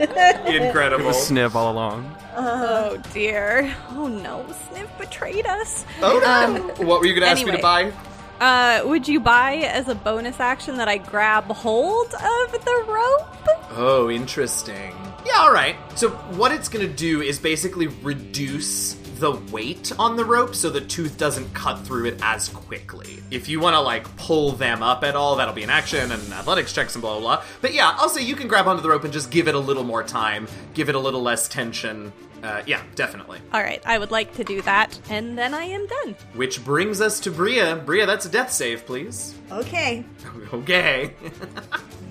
[0.46, 1.06] Incredible.
[1.06, 2.14] The sniv all along.
[2.36, 3.74] Oh dear.
[3.90, 5.84] Oh no, Sniff betrayed us.
[6.02, 6.86] Oh no!
[6.86, 7.92] what were you going to ask me to buy?
[8.40, 13.48] Uh, would you buy as a bonus action that I grab hold of the rope?
[13.72, 14.94] Oh, interesting.
[15.26, 15.74] Yeah, all right.
[15.98, 20.70] So what it's going to do is basically reduce the weight on the rope so
[20.70, 23.22] the tooth doesn't cut through it as quickly.
[23.30, 26.32] If you want to like pull them up at all, that'll be an action and
[26.32, 27.44] athletics checks and blah blah blah.
[27.60, 29.58] But yeah, I'll say you can grab onto the rope and just give it a
[29.58, 32.12] little more time, give it a little less tension.
[32.42, 33.40] Uh, yeah, definitely.
[33.52, 36.14] All right, I would like to do that, and then I am done.
[36.34, 37.74] Which brings us to Bria.
[37.74, 39.34] Bria, that's a death save, please.
[39.50, 40.04] Okay,
[40.54, 41.14] Okay.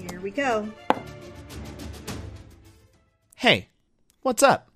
[0.10, 0.68] here we go.
[3.36, 3.70] Hey,
[4.22, 4.70] what's up?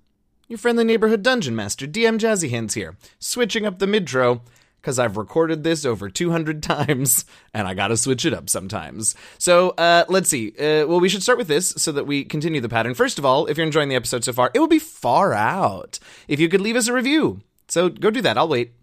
[0.52, 4.42] Your friendly neighborhood dungeon master, DM Jazzy Hands here, switching up the midtro
[4.82, 9.14] because I've recorded this over 200 times and I gotta switch it up sometimes.
[9.38, 10.50] So, uh, let's see.
[10.50, 12.92] Uh, well, we should start with this so that we continue the pattern.
[12.92, 15.98] First of all, if you're enjoying the episode so far, it would be far out
[16.28, 17.40] if you could leave us a review.
[17.68, 18.36] So go do that.
[18.36, 18.74] I'll wait.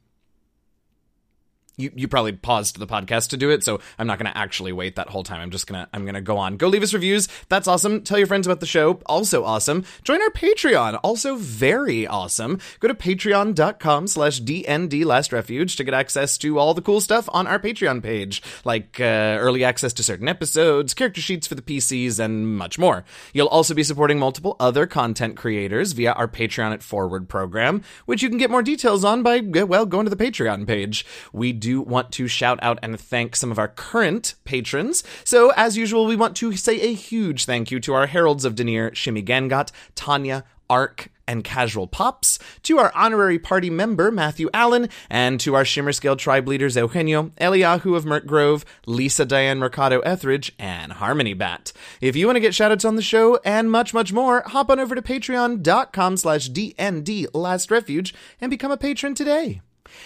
[1.79, 4.73] You, you probably paused the podcast to do it, so I'm not going to actually
[4.73, 5.39] wait that whole time.
[5.39, 6.57] I'm just gonna I'm gonna go on.
[6.57, 7.29] Go leave us reviews.
[7.47, 8.01] That's awesome.
[8.01, 8.99] Tell your friends about the show.
[9.05, 9.85] Also awesome.
[10.03, 10.99] Join our Patreon.
[11.03, 12.59] Also very awesome.
[12.81, 17.29] Go to patreon.com slash DND Last Refuge to get access to all the cool stuff
[17.31, 21.61] on our Patreon page, like uh, early access to certain episodes, character sheets for the
[21.61, 23.05] PCs, and much more.
[23.31, 28.21] You'll also be supporting multiple other content creators via our Patreon at Forward program, which
[28.21, 31.05] you can get more details on by, well, going to the Patreon page.
[31.31, 35.03] We do want to shout out and thank some of our current patrons.
[35.23, 38.55] So, as usual, we want to say a huge thank you to our Heralds of
[38.55, 44.89] Deneir, Shimmy Gangot, Tanya, Ark, and Casual Pops, to our honorary party member, Matthew Allen,
[45.11, 49.99] and to our Shimmer Scale tribe leaders, Eugenio, Eliahu of Merk Grove, Lisa Diane Mercado
[49.99, 51.71] Etheridge, and Harmony Bat.
[52.01, 54.79] If you want to get shoutouts on the show and much, much more, hop on
[54.79, 59.61] over to patreon.com slash DND Last Refuge and become a patron today.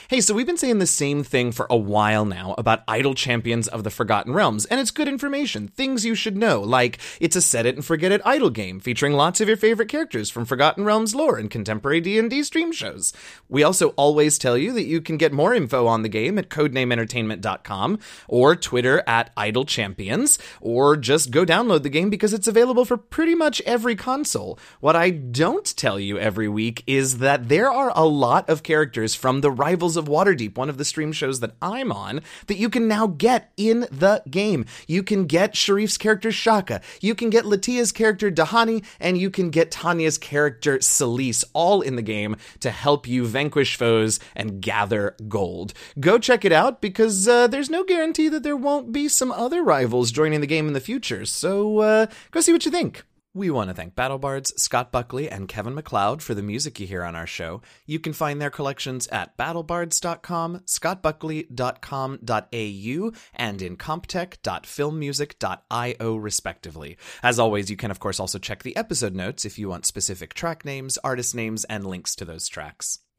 [0.10, 3.68] Hey, so we've been saying the same thing for a while now about Idle Champions
[3.68, 7.42] of the Forgotten Realms, and it's good information, things you should know, like it's a
[7.42, 10.86] set it and forget it idle game featuring lots of your favorite characters from Forgotten
[10.86, 13.14] Realms lore and contemporary D&D stream shows.
[13.50, 16.50] We also always tell you that you can get more info on the game at
[16.50, 22.86] codenameentertainment.com or Twitter at Idle Champions, or just go download the game because it's available
[22.86, 24.60] for pretty much every console.
[24.80, 29.16] What I don't tell you every week is that there are a lot of characters
[29.16, 32.70] from the Rivals of Waterdeep, one of the stream shows that I'm on, that you
[32.70, 34.66] can now get in the game.
[34.86, 39.50] You can get Sharif's character Shaka, you can get Latia's character Dhani, and you can
[39.50, 45.16] get Tanya's character Selise, all in the game to help you vanquish foes and gather
[45.28, 45.74] gold.
[46.00, 49.64] Go check it out because uh, there's no guarantee that there won't be some other
[49.64, 51.26] rivals joining the game in the future.
[51.26, 53.04] So uh, go see what you think.
[53.36, 57.04] We want to thank BattleBards, Scott Buckley, and Kevin MacLeod for the music you hear
[57.04, 57.64] on our show.
[57.88, 66.98] You can find their collections at battlebards.com, scottbuckley.com.au, and incompetech.filmmusic.io, respectively.
[67.24, 70.36] As always, you can, of course, also check the episode notes if you want specific
[70.36, 73.00] track names, artist names, and links to those tracks.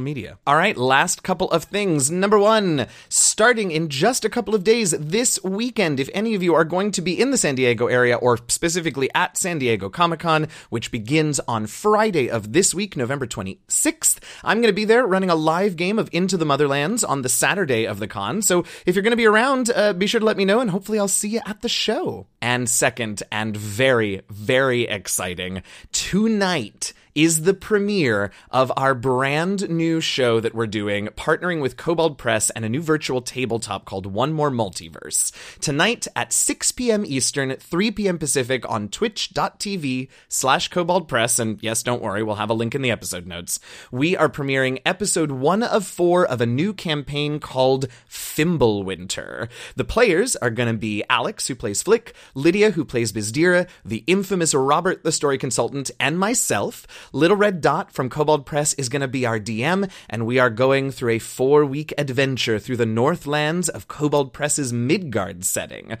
[0.00, 0.38] media.
[0.46, 2.10] All right, last couple of things.
[2.10, 6.54] Number one, starting in just a couple of days this weekend, if any of you
[6.54, 10.20] are going to be in the San Diego area or specifically at San Diego Comic
[10.20, 15.06] Con, which begins on Friday of this week, November 26th, I'm going to be there
[15.06, 18.42] running a live game of Into the Motherlands on the Saturday of the con.
[18.42, 20.70] So if you're going to be around, uh, be sure to let me know and
[20.70, 22.26] hopefully I'll see you at the show.
[22.40, 30.40] And second, and very, very exciting, tonight is the premiere of our brand new show
[30.40, 34.50] that we're doing, partnering with Kobold Press and a new virtual tabletop called One More
[34.50, 35.30] Multiverse.
[35.60, 37.04] Tonight at 6 p.m.
[37.04, 38.18] Eastern, 3 p.m.
[38.18, 41.38] Pacific on twitch.tv slash Kobold Press.
[41.38, 43.60] And yes, don't worry, we'll have a link in the episode notes.
[43.92, 49.50] We are premiering episode one of four of a new campaign called Fimbulwinter.
[49.76, 54.04] The players are going to be Alex, who plays Flick, Lydia, who plays Bizdira, the
[54.06, 56.86] infamous Robert, the story consultant, and myself.
[57.12, 60.48] Little Red Dot from Kobold Press is going to be our DM, and we are
[60.48, 65.98] going through a four week adventure through the Northlands of Kobold Press's Midgard setting.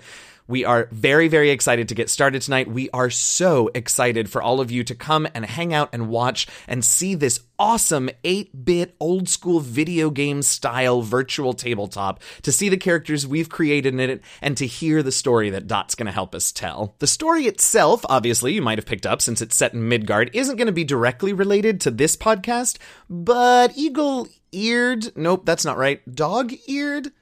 [0.50, 2.68] We are very, very excited to get started tonight.
[2.68, 6.48] We are so excited for all of you to come and hang out and watch
[6.66, 12.68] and see this awesome 8 bit old school video game style virtual tabletop, to see
[12.68, 16.12] the characters we've created in it, and to hear the story that Dot's going to
[16.12, 16.96] help us tell.
[16.98, 20.56] The story itself, obviously, you might have picked up since it's set in Midgard, isn't
[20.56, 22.76] going to be directly related to this podcast,
[23.08, 27.12] but eagle eared, nope, that's not right, dog eared,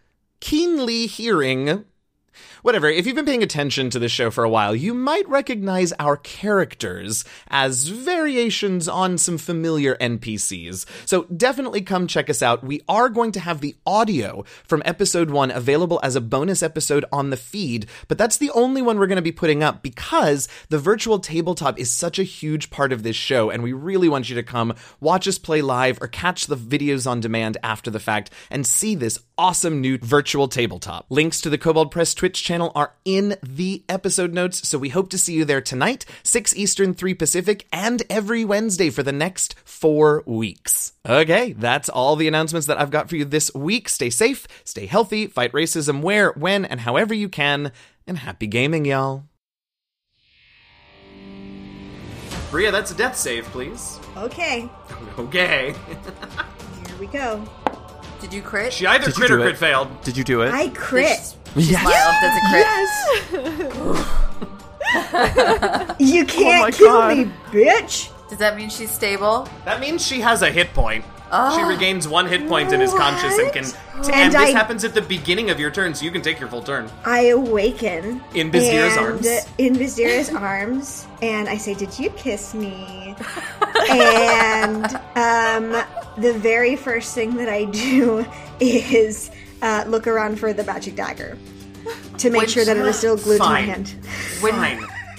[0.40, 1.84] keenly hearing
[2.62, 5.92] Whatever, if you've been paying attention to this show for a while, you might recognize
[6.00, 10.84] our characters as variations on some familiar NPCs.
[11.06, 12.64] So definitely come check us out.
[12.64, 17.04] We are going to have the audio from episode one available as a bonus episode
[17.12, 20.48] on the feed, but that's the only one we're going to be putting up because
[20.68, 24.28] the virtual tabletop is such a huge part of this show, and we really want
[24.28, 28.00] you to come watch us play live or catch the videos on demand after the
[28.00, 31.06] fact and see this awesome new virtual tabletop.
[31.08, 35.10] Links to the Kobold Press Twitch channel are in the episode notes, so we hope
[35.10, 39.54] to see you there tonight, 6 Eastern, 3 Pacific, and every Wednesday for the next
[39.66, 40.94] four weeks.
[41.06, 43.90] Okay, that's all the announcements that I've got for you this week.
[43.90, 47.70] Stay safe, stay healthy, fight racism where, when, and however you can,
[48.06, 49.24] and happy gaming, y'all.
[52.50, 54.00] Bria, that's a death save, please.
[54.16, 54.70] Okay,
[55.18, 55.74] Okay.
[56.86, 57.46] here we go.
[58.22, 58.72] Did you crit?
[58.72, 60.02] She either Did you crit or do crit failed.
[60.02, 60.52] Did you do it?
[60.52, 61.36] I crit.
[61.56, 61.80] Yes.
[61.82, 62.16] Smiled.
[62.22, 63.40] That's a
[63.92, 64.04] crit.
[65.98, 67.16] You can't my kill God.
[67.16, 68.10] me, bitch.
[68.28, 69.48] Does that mean she's stable?
[69.64, 71.04] That means she has a hit point.
[71.54, 73.64] She regains one hit point and is conscious and can.
[73.64, 74.06] What?
[74.06, 76.40] and And this I- happens at the beginning of your turn, so you can take
[76.40, 76.88] your full turn.
[77.04, 79.26] I awaken In Vizira's and- arms.
[79.58, 83.14] In Vizira's arms, and I say, "Did you kiss me?"
[83.90, 84.86] and
[85.16, 85.84] um,
[86.16, 88.24] the very first thing that I do
[88.58, 89.30] is
[89.62, 91.36] uh, look around for the magic dagger
[92.18, 93.48] to make Which- sure that it is still glued Fine.
[93.48, 93.88] to my hand.
[94.40, 94.86] Fine.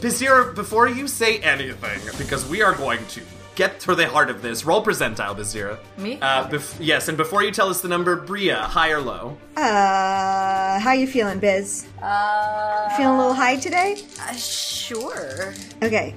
[0.00, 3.20] Bizira, before you say anything, because we are going to
[3.56, 5.78] get to the heart of this, roll percentile, Bizira.
[5.98, 6.18] Me?
[6.22, 9.36] Uh, bef- yes, and before you tell us the number, Bria, high or low?
[9.56, 11.86] Uh, how you feeling, Biz?
[12.00, 13.96] Uh, Feeling a little high today?
[14.22, 15.52] uh, sure.
[15.82, 16.14] Okay.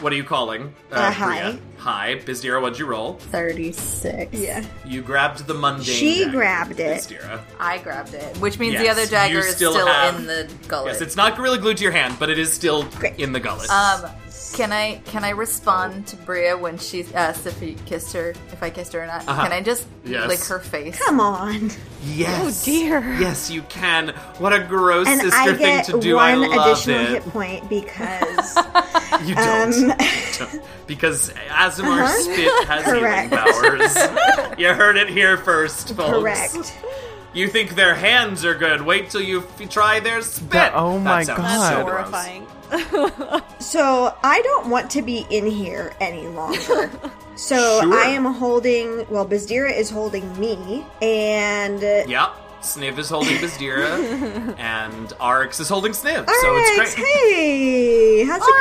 [0.00, 0.74] What are you calling?
[0.90, 1.10] Uh, Bria?
[1.12, 1.58] high.
[1.78, 2.14] High.
[2.24, 3.14] Bizira, what'd you roll?
[3.14, 4.32] 36.
[4.38, 4.64] Yeah.
[4.84, 5.84] You grabbed the mundane.
[5.84, 6.98] She dagger, grabbed it.
[7.02, 7.40] Bizira.
[7.60, 10.50] I grabbed it, which means the other dagger you is still still, have- in the
[10.68, 10.92] gullet.
[10.92, 13.18] Yes, it's not gorilla glued to your hand, but it is still Great.
[13.18, 13.68] in the gullet.
[13.70, 14.10] Um,
[14.54, 18.62] can I can I respond to Bria when she asked if he kissed her, if
[18.62, 19.28] I kissed her or not?
[19.28, 19.42] Uh-huh.
[19.42, 20.28] Can I just Yes.
[20.28, 20.98] lick her face?
[21.04, 21.70] Come on.
[22.04, 22.62] yes.
[22.62, 23.00] Oh, dear.
[23.18, 24.08] Yes, you can.
[24.38, 26.16] What a gross And sister I thing to do.
[26.18, 27.08] I one love additional it.
[27.08, 28.56] hit point because
[29.24, 29.90] You don't.
[29.90, 29.96] Um,
[30.38, 30.62] Don't.
[30.86, 34.58] because Aasimar Spit has healing powers.
[34.58, 36.10] you heard it here first, folks.
[36.10, 36.76] correct.
[37.34, 38.80] You think their hands are good?
[38.82, 40.50] Wait till you f- try their spit.
[40.50, 41.70] That- oh That my sounds God.
[41.70, 42.00] so That's gross.
[42.10, 43.42] horrifying.
[43.60, 46.90] So I don't want to be in here any longer.
[47.36, 47.92] So Sure.
[47.92, 49.04] I am holding.
[49.10, 52.30] Well, Bizdira is holding me, and uh, Yep.
[52.62, 57.04] Sniv is holding Bizdira, and Arx is holding Sniv, all so it's great.
[57.06, 58.54] Hey, how's it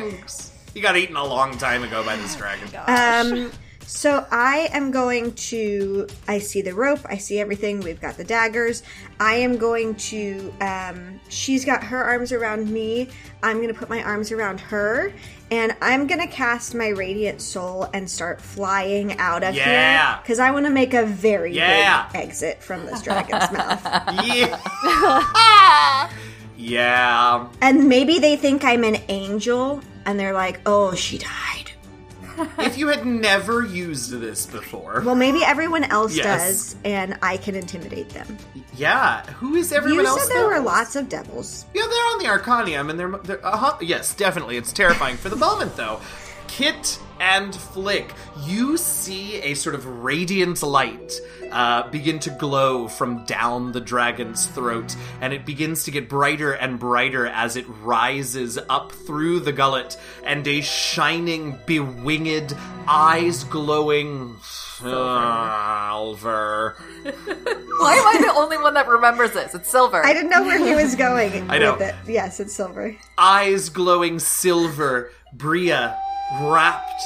[0.00, 0.14] going?
[0.22, 0.52] Arx!
[0.72, 2.66] He got eaten a long time ago by this dragon.
[2.86, 3.52] Um,
[3.86, 6.06] so I am going to.
[6.28, 7.00] I see the rope.
[7.06, 7.80] I see everything.
[7.80, 8.82] We've got the daggers.
[9.20, 10.52] I am going to.
[10.60, 13.08] Um, she's got her arms around me.
[13.42, 15.12] I'm going to put my arms around her,
[15.50, 20.12] and I'm going to cast my radiant soul and start flying out of Yeah.
[20.14, 22.08] here because I want to make a very Yeah.
[22.12, 23.82] big exit from this dragon's mouth.
[24.24, 24.58] Yeah.
[26.56, 27.48] yeah.
[27.60, 31.63] And maybe they think I'm an angel, and they're like, "Oh, she died."
[32.58, 36.24] If you had never used this before, Well, maybe everyone else Yes.
[36.24, 38.36] does, and I can intimidate them.
[38.76, 39.24] yeah.
[39.34, 40.20] Who is everyone you else?
[40.22, 41.64] You said there were lots of devils.
[41.74, 44.56] Yeah, they're on the Arcanium, and they're, they're uh-huh, yes, definitely.
[44.56, 46.00] It's terrifying for the moment, though.
[46.48, 51.12] Kit and Flick, you see a sort of radiant light
[51.50, 56.52] uh, begin to glow from down the dragon's throat, and it begins to get brighter
[56.52, 62.54] and brighter as it rises up through the gullet, and a shining, bewinged,
[62.88, 66.74] eyes glowing silver.
[67.04, 69.54] Why am I the only one that remembers this?
[69.54, 70.04] It's silver.
[70.04, 71.72] I didn't know where he was going I know.
[71.74, 71.94] with it.
[72.06, 72.94] Yes, it's silver.
[73.16, 75.96] eyes glowing silver, Bria
[76.40, 77.02] wrapped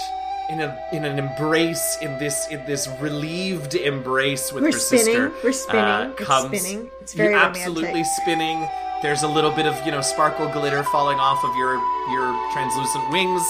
[0.50, 5.42] in a in an embrace in this in this relieved embrace with your sister We're
[5.42, 5.52] her spinning.
[5.52, 6.12] sister.
[6.12, 6.28] We're spinning.
[6.28, 6.90] uh, It's spinning.
[7.02, 7.62] It's very You're romantic.
[7.66, 8.68] absolutely spinning.
[9.02, 11.74] There's a little bit of you know sparkle glitter falling off of your
[12.10, 13.42] your translucent wings,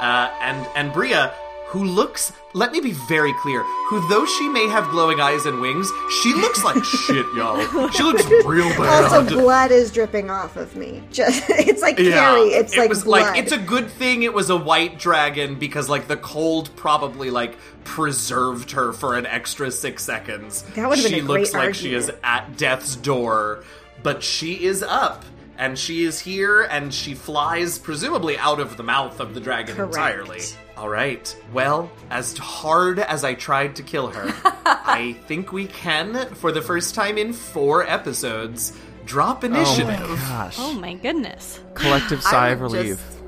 [0.00, 1.32] uh, and and Bria.
[1.76, 5.60] Who looks, let me be very clear, who though she may have glowing eyes and
[5.60, 7.90] wings, she looks like shit, y'all.
[7.90, 9.04] She looks real bad.
[9.12, 11.02] Also, blood is dripping off of me.
[11.10, 12.48] Just it's like Carrie.
[12.48, 13.20] It's it like was blood.
[13.20, 17.28] like it's a good thing it was a white dragon because like the cold probably
[17.28, 20.62] like preserved her for an extra six seconds.
[20.76, 23.64] That would've been she a great looks like she is at death's door,
[24.02, 25.26] but she is up.
[25.58, 29.74] And she is here, and she flies presumably out of the mouth of the dragon
[29.74, 29.94] Correct.
[29.94, 30.40] entirely.
[30.76, 31.34] All right.
[31.52, 34.34] Well, as hard as I tried to kill her,
[34.66, 39.86] I think we can, for the first time in four episodes, drop Oh initiative.
[39.88, 40.56] my gosh.
[40.58, 41.60] Oh my goodness.
[41.74, 42.96] Collective sigh I of relief.
[42.98, 43.20] just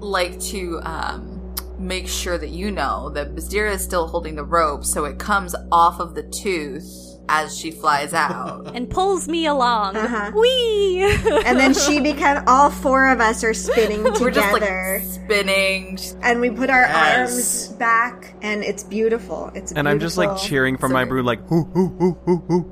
[0.00, 4.84] like to um, make sure that you know that Bazdira is still holding the rope,
[4.84, 8.62] so it comes off of the tooth as she flies out.
[8.74, 9.96] And pulls me along.
[9.96, 10.32] Uh-huh.
[10.34, 11.02] Whee!
[11.46, 15.98] and then she become all four of us are spinning We're just like together, spinning.
[16.22, 17.68] and we put our Yes.
[17.68, 19.50] arms back, and it's beautiful.
[19.54, 21.08] It's a and I'm just like cheering from my Sorry.
[21.08, 22.70] brew, like, hoo, hoo, hoo, hoo, hoo.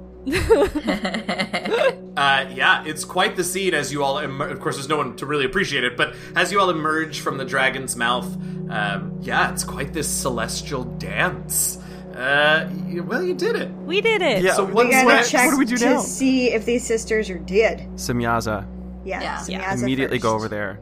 [2.17, 4.19] Uh, yeah, it's quite the scene as you all.
[4.21, 7.21] Emer- of course, there's no one to really appreciate it, but as you all emerge
[7.21, 8.27] from the dragon's mouth,
[8.71, 11.79] um, yeah, it's quite this celestial dance.
[12.17, 12.69] Uh,
[13.07, 13.71] well, you did it.
[13.85, 14.43] we did it.
[14.43, 14.55] Yeah.
[14.55, 15.31] So We what's gotta next?
[15.31, 16.01] check What do we do to now?
[16.01, 17.89] see if these sisters are dead.
[17.95, 18.67] Semyaza.
[19.05, 19.37] Yeah, Yeah.
[19.39, 20.79] Semyaza Immediately go over there.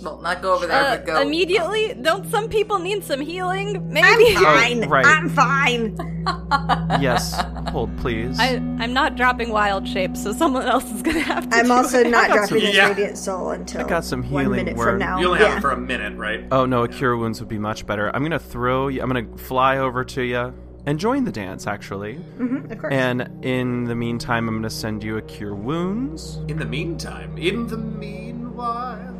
[0.00, 1.20] Well, not go over there, Uh, but go.
[1.20, 1.92] immediately?
[2.00, 3.92] Don't some people need some healing?
[3.92, 4.36] Maybe.
[4.36, 4.84] I'm fine.
[4.84, 5.04] Oh, right.
[5.06, 5.96] I'm fine.
[7.02, 7.34] yes,
[7.70, 8.38] hold please.
[8.38, 11.56] I, I'm not dropping wild shapes, so someone else is gonna have to.
[11.56, 12.10] I'm do also it.
[12.10, 12.88] not dropping some- this Yeah.
[12.90, 14.84] radiant soul until I got some healing one healing minute word.
[14.90, 15.18] from now.
[15.18, 15.48] You only yeah.
[15.48, 16.44] have it for a minute, right?
[16.52, 18.14] oh no, a cure wounds would be much better.
[18.14, 19.02] I'm gonna throw you.
[19.02, 20.54] I'm gonna fly over to you
[20.88, 22.18] and join the dance actually.
[22.38, 22.94] Mhm, of course.
[22.94, 26.38] And in the meantime, I'm gonna send you a cure wounds.
[26.48, 29.14] In the meantime, in the meanwhile.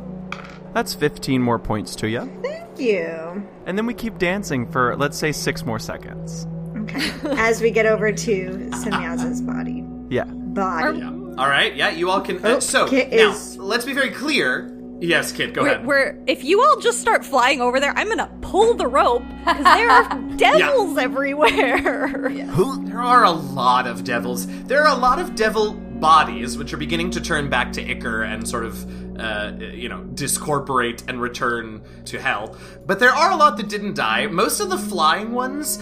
[0.73, 2.27] That's 15 more points to you.
[2.41, 3.43] Thank you.
[3.67, 6.47] And then we keep dancing for let's say six more seconds.
[6.75, 7.11] Okay.
[7.37, 9.83] As we get over to Semyaza's body.
[10.09, 10.23] Yeah.
[10.25, 10.97] Body.
[10.97, 11.09] Yeah.
[11.37, 11.75] All right.
[11.75, 12.39] Yeah, you all can.
[12.43, 14.75] Oh, uh, so now, let's be very clear.
[15.01, 15.85] Yes, Kit, go We're, ahead.
[15.85, 19.63] we're, if you all just start flying over there, I'm gonna pull the rope because
[19.63, 22.29] there are devils everywhere.
[22.89, 24.45] There are a lot of devils.
[24.63, 28.23] There are a lot of devil bodies which are beginning to turn back to ichor
[28.23, 32.57] and sort of, uh, you know, discorporate and return to hell.
[32.85, 34.27] But there are a lot that didn't die.
[34.27, 35.77] Most of the flying ones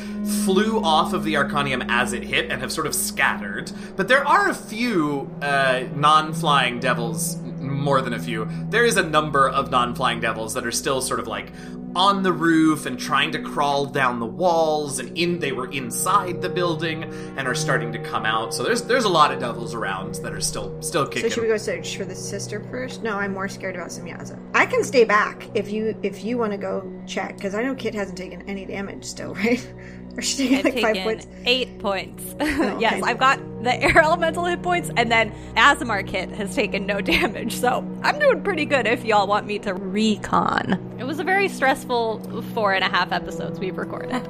[0.46, 3.72] flew off of the Arcanium as it hit and have sort of scattered.
[3.96, 8.48] But there are a few uh, non-flying devils, m- more than a few.
[8.70, 11.52] There is a number of non-flying devils that are still sort of like
[11.96, 16.42] on the roof and trying to crawl down the walls and in they were inside
[16.42, 17.04] the building
[17.38, 18.54] and are starting to come out.
[18.54, 21.30] So there's there's a lot of devils around that are still still kicking.
[21.30, 23.02] So should we go search for the sister first?
[23.04, 24.40] No, I'm more scared about Semyaza.
[24.54, 27.74] I can stay back if you if you want to go check because I know
[27.74, 29.74] Kit hasn't taken any damage still, right?
[30.20, 31.28] Or she's taking I've like five points.
[31.46, 32.24] eight points.
[32.42, 32.80] okay.
[32.80, 37.02] yes, I've got the air elemental hit points, and then Aasimar Kit has taken no
[37.02, 37.54] damage.
[37.54, 40.96] So I'm doing pretty good if y'all want me to recon.
[40.98, 44.28] It was a very stressful four and a half episodes we've recorded.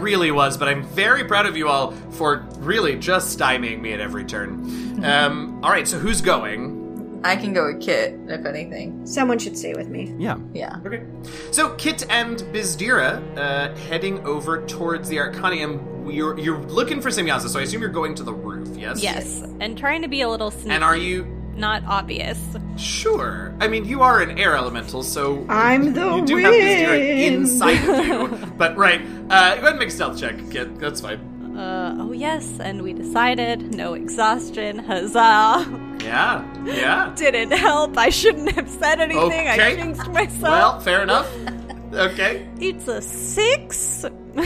[0.00, 4.00] really was, but I'm very proud of you all for really just stymieing me at
[4.00, 5.04] every turn.
[5.04, 6.79] Um, all right, so who's going?
[7.22, 9.06] I can go with Kit, if anything.
[9.06, 10.14] Someone should stay with me.
[10.18, 10.38] Yeah.
[10.54, 10.76] Yeah.
[10.86, 11.02] Okay.
[11.50, 16.12] So Kit and Bizdira uh, heading over towards the Arcanium.
[16.12, 19.02] You're, you're looking for Semyaza, so I assume you're going to the roof, yes?
[19.02, 22.38] yes, and trying to be a little sneaky, And are you not obvious.
[22.76, 23.54] sure?
[23.60, 27.34] I mean, you are an air elemental, so I'm the you do have Bizdira wind.
[27.34, 28.46] inside of you.
[28.56, 30.78] but right, uh, go ahead and make a stealth check, Kit.
[30.80, 31.29] That's fine.
[31.56, 34.78] Uh, oh yes, and we decided no exhaustion.
[34.78, 35.66] Huzzah!
[36.00, 37.12] Yeah, yeah.
[37.16, 37.96] Didn't help.
[37.98, 39.48] I shouldn't have said anything.
[39.48, 39.76] I Okay.
[39.76, 40.42] jinxed myself.
[40.42, 41.28] Well, fair enough.
[41.92, 42.48] Okay.
[42.60, 44.04] it's a six.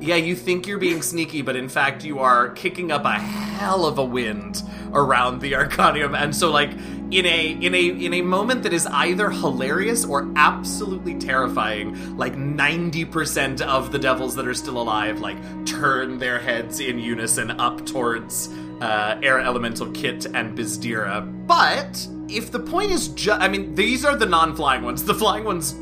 [0.00, 3.84] Yeah, you think you're being sneaky, but in fact, you are kicking up a hell
[3.84, 6.70] of a wind around the Arcanium, and so like
[7.14, 12.36] in a in a in a moment that is either hilarious or absolutely terrifying, like
[12.36, 17.52] ninety percent of the devils that are still alive like turn their heads in unison
[17.52, 18.48] up towards
[18.80, 21.22] uh, Air Elemental Kit and Bizdira.
[21.46, 25.04] But if the point is just, I mean, these are the non-flying ones.
[25.04, 25.76] The flying ones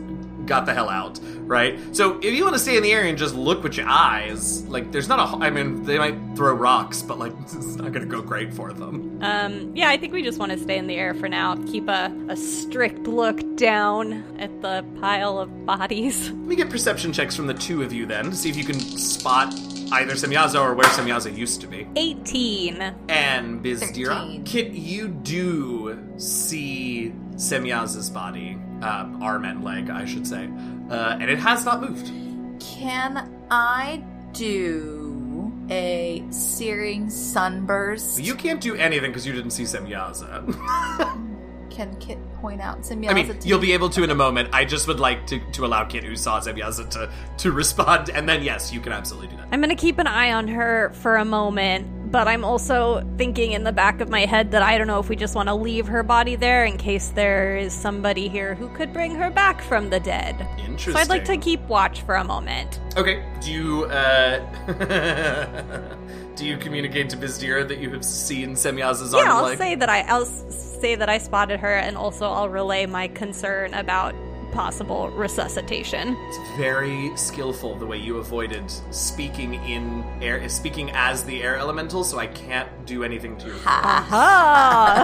[0.44, 1.78] got the hell out, right?
[1.94, 4.62] So if you want to stay in the area and just look with your eyes,
[4.68, 5.44] like there's not a.
[5.44, 9.18] I mean, they might throw rocks, but like it's not gonna go great for them.
[9.22, 11.56] Um, yeah, I think we just want to stay in the air for now.
[11.66, 16.30] Keep a, a strict look down at the pile of bodies.
[16.30, 18.64] Let me get perception checks from the two of you then to see if you
[18.64, 19.54] can spot
[19.92, 21.86] either Semyaza or where Semyaza used to be.
[21.96, 22.80] 18.
[23.08, 30.48] And Bizdira, Kit, you do see Semyaza's body, um, arm and leg, I should say,
[30.90, 32.10] uh, and it has not moved.
[32.60, 34.02] Can I
[34.32, 38.20] do a searing sunburst?
[38.22, 40.42] You can't do anything because you didn't see Semyaza.
[41.70, 43.68] Can Kit point out Semyaza I mean, to you'll me?
[43.68, 44.50] be able to in a moment.
[44.52, 48.28] I just would like to, to allow Kit, who saw Semyaza, to, to respond, and
[48.28, 49.48] then yes, you can absolutely do that.
[49.50, 53.64] I'm gonna keep an eye on her for a moment, but I'm also thinking in
[53.64, 55.86] the back of my head that I don't know if we just want to leave
[55.86, 59.88] her body there in case there is somebody here who could bring her back from
[59.88, 60.46] the dead.
[60.58, 60.92] Interesting.
[60.92, 62.80] So I'd like to keep watch for a moment.
[62.98, 63.24] Okay.
[63.40, 64.40] Do you uh
[66.36, 69.88] do you communicate to Bizdira that you have seen Semyaza's arm Yeah, I'll say that
[69.88, 74.14] I I'll say that I spotted her, and also I'll relay my concern about
[74.52, 76.16] possible resuscitation.
[76.28, 82.04] It's very skillful the way you avoided speaking in air, speaking as the air elemental,
[82.04, 83.56] so I can't do anything to your.
[83.66, 84.96] Ah,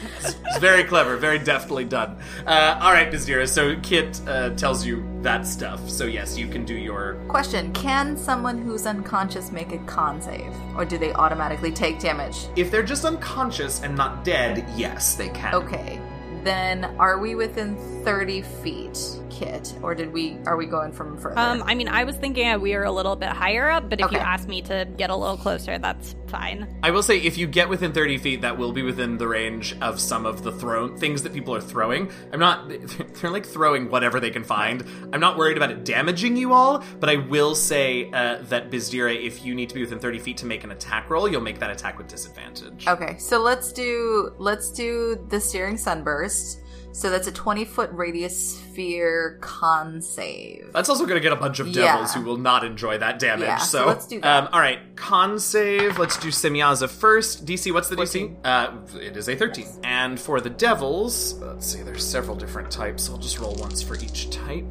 [0.22, 2.16] It's very clever, very deftly done.
[2.46, 3.48] Uh, all right, Bizdira.
[3.48, 5.88] So Kit uh, tells you that stuff.
[5.88, 7.14] So yes, you can do your.
[7.28, 12.46] Question: Can someone who's unconscious make a con save, or do they automatically take damage?
[12.56, 15.54] If they're just unconscious and not dead, yes, they can.
[15.54, 16.00] Okay,
[16.44, 18.98] then are we within thirty feet,
[19.40, 20.36] Kit, or did we?
[20.44, 21.38] Are we going from further?
[21.38, 24.12] um, I mean, I was thinking we were a little bit higher up, but if
[24.12, 26.68] you ask me to get a little closer, that's fine.
[26.82, 29.74] I will say, if you get within 30 feet, that will be within the range
[29.80, 32.10] of some of the thrown things that people are throwing.
[32.34, 32.68] I'm not,
[33.20, 34.84] they're like throwing whatever they can find.
[35.10, 39.18] I'm not worried about it damaging you all, but I will say uh, that Bizdira,
[39.18, 41.60] if you need to be within 30 feet to make an attack roll, you'll make
[41.60, 42.86] that attack with disadvantage.
[42.86, 46.60] Okay, so let's do let's do the searing sunburst.
[46.92, 50.70] So that's a twenty foot radius sphere con save.
[50.72, 51.92] That's also going to get a bunch of Yeah.
[51.92, 53.46] devils who will not enjoy that damage.
[53.46, 54.44] Yeah, so, so let's do that.
[54.44, 55.98] Um, all right, con save.
[55.98, 57.46] Let's do Semyaza first.
[57.46, 58.34] DC, what's the DC?
[58.44, 59.66] Uh, it is a 13.
[59.84, 63.08] And for the devils, let's see, there's several different types.
[63.08, 64.66] I'll just roll once for each type.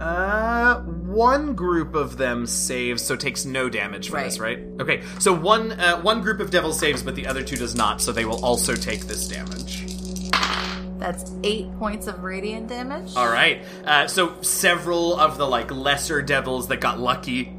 [0.00, 4.58] Uh, one group of them saves, so takes no damage for this, right?
[4.78, 8.02] Okay, so one uh, one group of devils saves, but the other two does not,
[8.02, 9.95] so they will also take this damage.
[10.98, 13.14] That's eight points of radiant damage.
[13.16, 13.62] All right.
[13.84, 17.52] Uh, so several of the like lesser devils that got lucky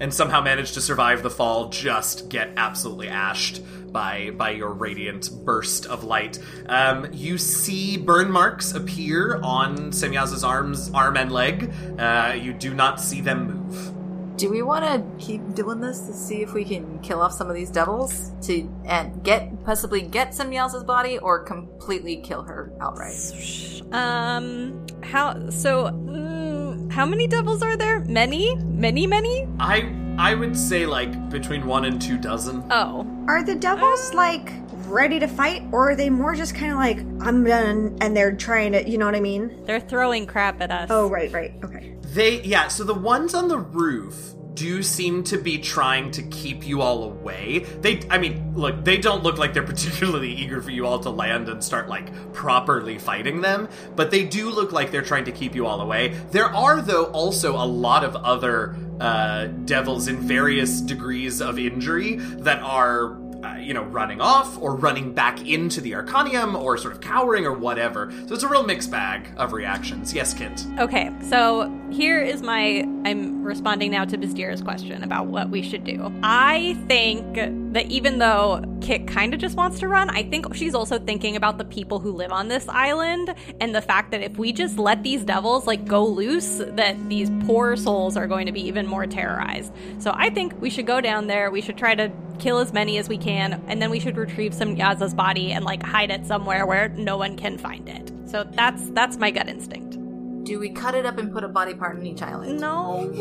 [0.00, 3.62] and somehow managed to survive the fall just get absolutely ashed
[3.92, 6.38] by by your radiant burst of light.
[6.66, 11.72] Um, you see burn marks appear on Semyaza's arms, arm and leg.
[11.98, 13.97] Uh, you do not see them move.
[14.38, 17.50] Do we want to keep doing this to see if we can kill off some
[17.50, 23.82] of these devils to and get possibly get Semyal's body or completely kill her outright?
[23.90, 25.86] Um, how so?
[25.86, 27.98] Mm, how many devils are there?
[28.04, 29.48] Many, many, many.
[29.58, 32.62] I I would say like between one and two dozen.
[32.70, 34.52] Oh, Are the devils like
[34.86, 38.36] ready to fight, or are they more just kind of like I'm done, and they're
[38.36, 39.64] trying to, you know what I mean?
[39.64, 40.88] they're throwing crap at us.
[40.90, 41.97] Oh, right, right, okay.
[42.12, 46.66] They, yeah, so the ones on the roof do seem to be trying to keep
[46.66, 47.60] you all away.
[47.80, 51.10] They, I mean, look, they don't look like they're particularly eager for you all to
[51.10, 55.32] land and start, like, properly fighting them, but they do look like they're trying to
[55.32, 56.08] keep you all away.
[56.32, 62.16] There are, though, also a lot of other uh, devils in various degrees of injury
[62.16, 63.16] that are
[63.48, 67.46] uh, you know, running off or running back into the Arcanium or sort of cowering
[67.46, 68.12] or whatever.
[68.26, 70.12] So it's a real mixed bag of reactions.
[70.12, 70.66] Yes, Kit.
[70.78, 72.86] Okay, so here is my.
[73.04, 76.12] I'm responding now to Bizdira's question about what we should do.
[76.22, 77.34] I think
[77.72, 81.36] that even though Kit kind of just wants to run, I think she's also thinking
[81.36, 84.78] about the people who live on this island and the fact that if we just
[84.78, 88.86] let these devils like go loose, that these poor souls are going to be even
[88.86, 89.72] more terrorized.
[89.98, 91.50] So I think we should go down there.
[91.50, 94.52] We should try to kill as many as we can, and then we should retrieve
[94.52, 98.12] Semyaza's body and like hide it somewhere where no one can find it.
[98.26, 99.98] So that's that's my gut instinct.
[100.44, 102.60] Do we cut it up and put a body part in each island?
[102.60, 103.12] No,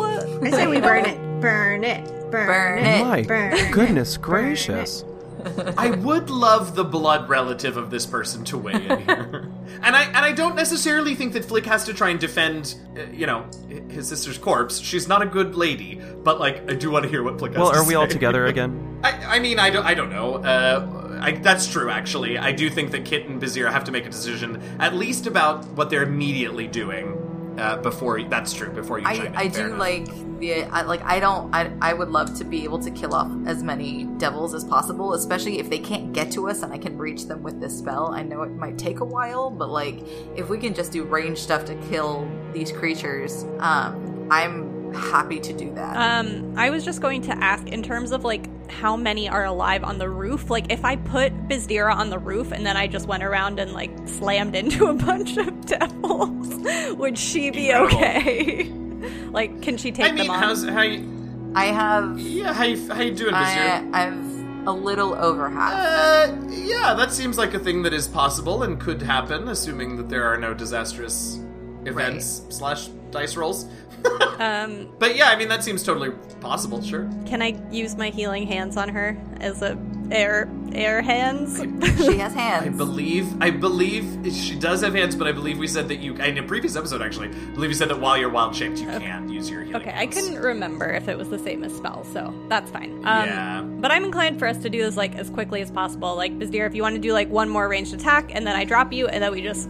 [0.42, 3.06] I say we burn it, burn it, burn, Burn it, it.
[3.06, 5.04] My burn it, goodness burn it.
[5.78, 10.04] I would love the blood relative of this person to weigh in here, and I
[10.04, 13.46] and I don't necessarily think that Flick has to try and defend, uh, you know,
[13.90, 14.80] his sister's corpse.
[14.80, 17.60] She's not a good lady, but like I do want to hear what Flick has
[17.60, 19.00] Well, are we all together again?
[19.04, 20.36] I, I mean, I don't, I don't know.
[20.36, 22.38] Uh, I, that's true, actually.
[22.38, 25.66] I do think that Kit and Bazir have to make a decision, at least about
[25.70, 27.27] what they're immediately doing.
[27.58, 28.70] Uh, before that's true.
[28.70, 29.80] Before you, I, I do enough.
[29.80, 30.06] like
[30.40, 33.32] the I, like I don't I, I would love to be able to kill off
[33.48, 36.98] as many devils as possible, especially if they can't get to us and I can
[36.98, 38.14] reach them with this spell.
[38.14, 40.04] I know it might take a while, but like
[40.36, 45.54] if we can just do range stuff to kill these creatures, um, I'm happy to
[45.54, 45.96] do that.
[45.96, 49.84] Um, I was just going to ask in terms of like how many are alive
[49.84, 50.50] on the roof.
[50.50, 53.74] Like, if I put Bizdira on the roof and then I just went around and
[53.74, 57.98] like slammed into a bunch of devils, would she be Incredible.
[57.98, 58.64] okay?
[59.32, 60.44] like, can she take I mean, them on?
[60.44, 65.14] how's how you, I have yeah, how you, how you doing, I, I've a little
[65.16, 66.30] over half.
[66.30, 70.10] Uh, yeah, that seems like a thing that is possible and could happen, assuming that
[70.10, 71.40] there are no disastrous
[71.88, 73.66] events slash dice rolls.
[74.40, 76.82] um, but yeah, I mean that seems totally possible.
[76.84, 77.10] Sure.
[77.26, 79.78] can I use my healing hands on her as a
[80.12, 81.58] air air hands?
[81.98, 82.68] she has hands.
[82.68, 86.14] I believe I believe she does have hands, but I believe we said that you
[86.16, 87.30] in a previous episode actually.
[87.30, 89.82] I believe you said that while you're wild shaped, you can use your healing.
[89.82, 92.92] Okay, I couldn't remember if it was the same as spell, so that's fine.
[93.04, 93.62] Um, Yeah.
[93.64, 96.16] But I'm inclined for us to do this like as quickly as possible.
[96.16, 98.64] Like Bizdir, if you want to do like one more ranged attack, and then I
[98.64, 99.68] drop you, and then we just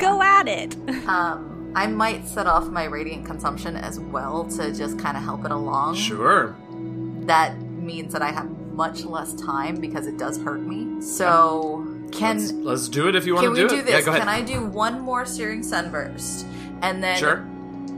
[0.00, 0.74] go at it.
[1.06, 5.44] Um, I might set off my radiant consumption as well to just kind of help
[5.44, 5.94] it along.
[5.96, 6.56] Sure.
[7.26, 11.00] That means that I have much less time because it does hurt me.
[11.02, 13.84] So can Let's, let's do it if you want to do, do it.
[13.86, 13.94] this?
[13.94, 14.20] Yeah, go ahead.
[14.20, 16.46] Can I do one more searing sunburst,
[16.82, 17.46] and then Sure.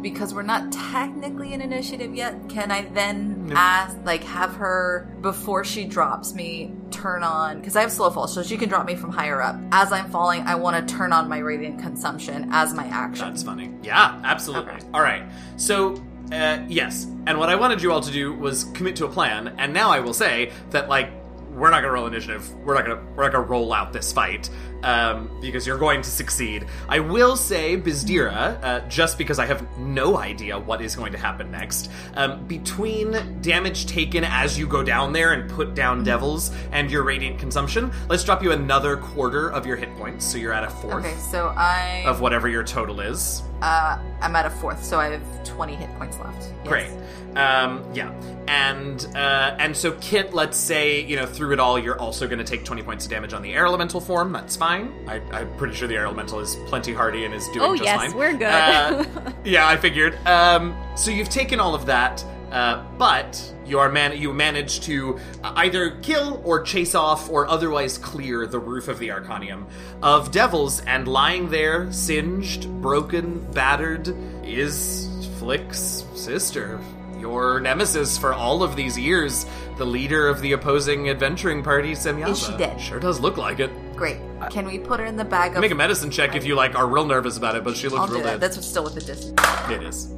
[0.02, 5.64] Because we're not technically an initiative yet, can I then ask, like, have her before
[5.64, 8.94] she drops me turn on because I have slow fall, so she can drop me
[8.96, 9.56] from higher up.
[9.72, 13.28] As I'm falling, I want to turn on my radiant consumption as my action.
[13.28, 13.72] That's funny.
[13.82, 14.72] Yeah, absolutely.
[14.72, 14.86] Okay.
[14.92, 15.24] All right.
[15.56, 17.06] So Uh, yes.
[17.26, 19.56] And what I wanted you all to do was commit to a plan.
[19.58, 21.10] And now I will say that, like,
[21.50, 22.48] we're not to roll initiative.
[22.64, 24.48] We're not to we're not to roll out this fight
[24.82, 26.66] um, because you're going to succeed.
[26.88, 31.18] I will say, Bizdira, uh, just because I have no idea what is going to
[31.18, 31.90] happen next.
[32.14, 37.02] Um, between damage taken as you go down there and put down devils and your
[37.02, 40.70] radiant consumption, let's drop you another quarter of your hit points, so you're at a
[40.70, 43.42] fourth Okay, so I of whatever your total is.
[43.62, 46.42] uh, I'm at a fourth, so I have 20 hit points left.
[46.64, 46.68] Yes.
[46.68, 46.90] Great.
[47.36, 48.10] Um, yeah,
[48.48, 52.40] and uh, and so Kit, let's say you know through it all, you're also going
[52.40, 54.32] to take 20 points of damage on the air elemental form.
[54.32, 54.69] That's fine.
[55.06, 57.84] I, I'm pretty sure the air elemental is plenty hardy and is doing Oh, just
[57.84, 58.16] yes, fine.
[58.16, 58.42] we're good.
[58.44, 59.04] Uh,
[59.44, 60.18] yeah, I figured.
[60.26, 65.18] Um, so you've taken all of that, uh, but you are man- you manage to
[65.44, 69.66] either kill or chase off or otherwise clear the roof of the Arcanium
[70.02, 74.14] of devils, and lying there, singed, broken, battered,
[74.44, 75.08] is
[75.38, 76.80] Flick's sister.
[77.20, 79.44] Your nemesis for all of these years,
[79.76, 82.30] the leader of the opposing adventuring party, Semyaza.
[82.30, 82.80] Is she dead?
[82.80, 83.70] Sure does look like it.
[84.00, 84.16] Great.
[84.48, 85.60] Can we put her in the bag of?
[85.60, 88.00] Make a medicine check if you like are real nervous about it, but she looks
[88.00, 88.40] I'll do that.
[88.40, 88.40] dead.
[88.40, 89.38] That's still with the distance.
[89.68, 90.14] It is.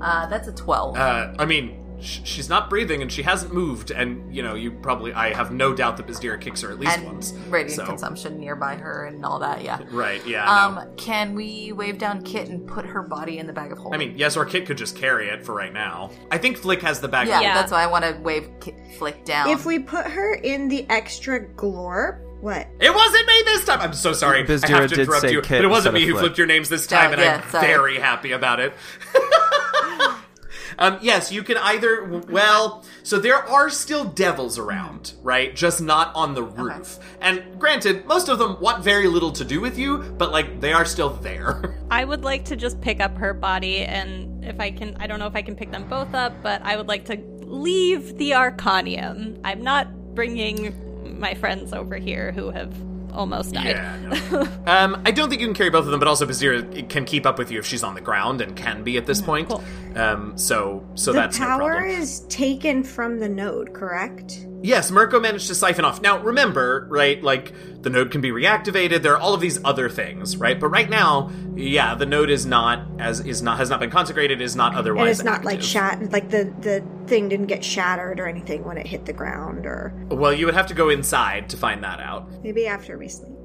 [0.00, 0.96] Uh, that's a 12.
[0.96, 4.70] Uh, I mean, sh- she's not breathing and she hasn't moved, and you know, you
[4.70, 5.12] probably.
[5.12, 7.32] I have no doubt that Bizdira kicks her at least and once.
[7.50, 7.84] radiant so.
[7.84, 9.62] consumption nearby her and all that.
[9.62, 9.80] Yeah.
[9.90, 10.26] Right?
[10.26, 10.46] Yeah.
[10.46, 10.80] no.
[10.80, 14.00] Um, can we wave down Kit and put her body in the bag of holding?
[14.00, 16.10] I mean, yes, or Kit could just carry it for right now.
[16.30, 17.28] I think Flick has the bag.
[17.28, 17.52] yeah, Yeah.
[17.52, 19.50] that's why I want to wave Kit, Flick down.
[19.50, 22.68] If we put her in the extra glorp, what?
[22.80, 23.80] It wasn't me this time.
[23.80, 24.38] I'm so sorry.
[24.38, 26.20] I have to did interrupt say you, Kit but it wasn't me who of Flick.
[26.22, 27.66] flipped your names this time, Oh, and yeah, I'm sorry.
[27.66, 28.74] very happy about it.
[30.78, 32.04] um, yes, you can either.
[32.28, 35.54] Well, so there are still devils around, right?
[35.54, 36.98] Just not on the roof.
[37.20, 40.72] And granted, most of them want very little to do with you, but like they
[40.72, 41.78] are still there.
[41.90, 45.18] I would like to just pick up her body, and if I can, I don't
[45.18, 48.32] know if I can pick them both up, but I would like to leave the
[48.32, 49.40] Arcanium.
[49.44, 50.74] I'm not bringing
[51.06, 52.72] my friends over here who have
[53.12, 53.66] almost died.
[53.66, 54.18] Yeah.
[54.30, 54.40] no.
[54.66, 57.26] um, I don't think you can carry both of them, but also Bazira can keep
[57.26, 59.48] up with you if she's on the ground and can be at this point.
[59.48, 59.64] cool.
[59.94, 61.90] Um, so so the that's no power problem.
[61.90, 64.46] is taken from the node, correct?
[64.66, 66.00] Yes, Mirko managed to siphon off.
[66.02, 69.88] Now, remember, right, like, the node can be reactivated, there are all of these other
[69.88, 70.58] things, right?
[70.58, 74.40] But right now, yeah, the node is not, as, is not, has not been consecrated,
[74.40, 75.68] is not otherwise And it's not like active.
[75.70, 79.66] shat like the the thing didn't get shattered or anything when it hit the ground
[79.66, 82.28] or Well, you would have to go inside to find that out.
[82.42, 83.36] maybe after we sleep.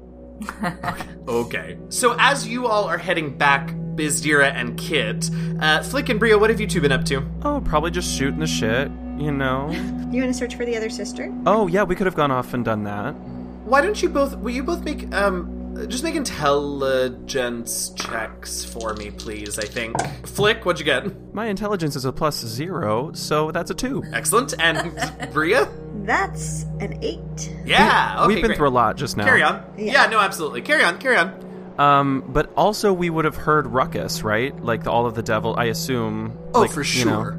[1.28, 1.78] Okay.
[1.88, 6.50] So as you all are heading back, Bizdira and Kit, uh, Flick and Bria, what
[6.50, 7.22] have you two been up to?
[7.42, 8.90] Oh, probably just shooting the shit,
[9.22, 9.70] you know?
[10.10, 11.32] You want to search for the other sister?
[11.46, 13.12] oh, yeah, we could have gone off and done that.
[13.64, 19.10] Why don't you both, will you both make, um, just make intelligence checks for me,
[19.10, 19.96] please, I think.
[20.26, 21.34] Flick, what'd you get?
[21.34, 24.02] My intelligence is a plus zero, so that's a two.
[24.12, 24.54] Excellent.
[24.58, 24.92] And
[25.32, 25.68] Bria?
[26.04, 27.52] That's an eight.
[27.64, 28.58] Yeah, okay, We've been great.
[28.58, 29.24] through a lot just now.
[29.24, 29.64] Carry on.
[29.78, 29.92] Yeah.
[29.92, 30.06] Yeah.
[30.06, 30.62] no, absolutely.
[30.62, 31.38] Carry on, carry on.
[31.78, 34.54] Um, but also we would have heard ruckus, right?
[34.62, 35.54] Like the, all of the devil.
[35.56, 36.36] I assume.
[36.54, 37.32] Oh, like, for you know.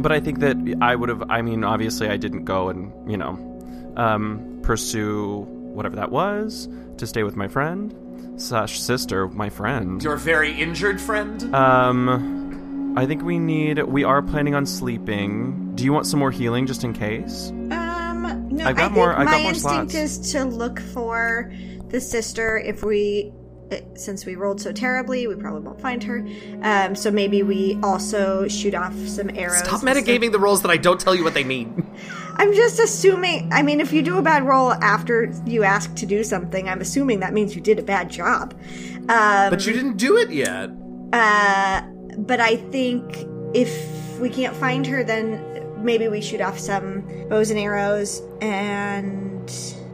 [0.00, 0.02] Sure.
[0.02, 1.22] but I think that I would have.
[1.30, 7.06] I mean, obviously, I didn't go and you know, um, pursue whatever that was to
[7.06, 7.94] stay with my friend
[8.40, 10.02] slash sister, my friend.
[10.02, 11.54] Your very injured friend?
[11.54, 13.82] Um, I think we need.
[13.84, 15.72] We are planning on sleeping.
[15.76, 17.50] Do you want some more healing just in case?
[17.50, 19.94] Um, no, I've got I think more- I've my more instinct slots.
[19.94, 21.52] is to look for
[21.88, 22.58] the sister.
[22.58, 23.32] If we,
[23.94, 26.26] since we rolled so terribly, we probably won't find her.
[26.62, 29.58] Um, so maybe we also shoot off some arrows.
[29.60, 31.88] Stop metagaming the rolls that I don't tell you what they mean.
[32.36, 33.52] I'm just assuming.
[33.52, 36.80] I mean, if you do a bad roll after you ask to do something, I'm
[36.80, 38.54] assuming that means you did a bad job.
[39.08, 40.70] Um, But you didn't do it yet.
[41.12, 41.82] Uh,
[42.18, 45.44] but I think if we can't find her, then
[45.82, 49.50] maybe we shoot off some bows and arrows and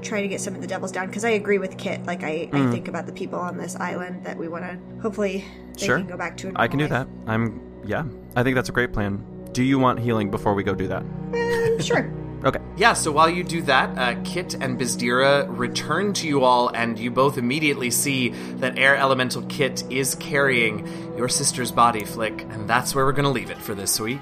[0.06, 1.06] try to get some of the devils down.
[1.08, 2.04] Because I agree with Kit.
[2.06, 4.78] Like I, I think about the people on this island that we want to.
[5.02, 5.44] Hopefully,
[5.78, 5.98] they Sure.
[5.98, 6.48] can go back to.
[6.48, 7.30] a I can do normal that.
[7.30, 7.60] I'm.
[7.84, 8.04] Yeah,
[8.34, 9.24] I think that's a great plan.
[9.52, 11.02] Do you want healing before we go do that?
[11.02, 12.12] Um, sure.
[12.44, 12.60] Okay.
[12.76, 16.98] Yeah, so while you do that, uh, Kit and Bizdira return to you all, and
[16.98, 18.28] you both immediately see
[18.58, 20.86] that Air Elemental Kit is carrying
[21.16, 24.20] your sister's body, Flick, and that's where we're gonna leave it for this week.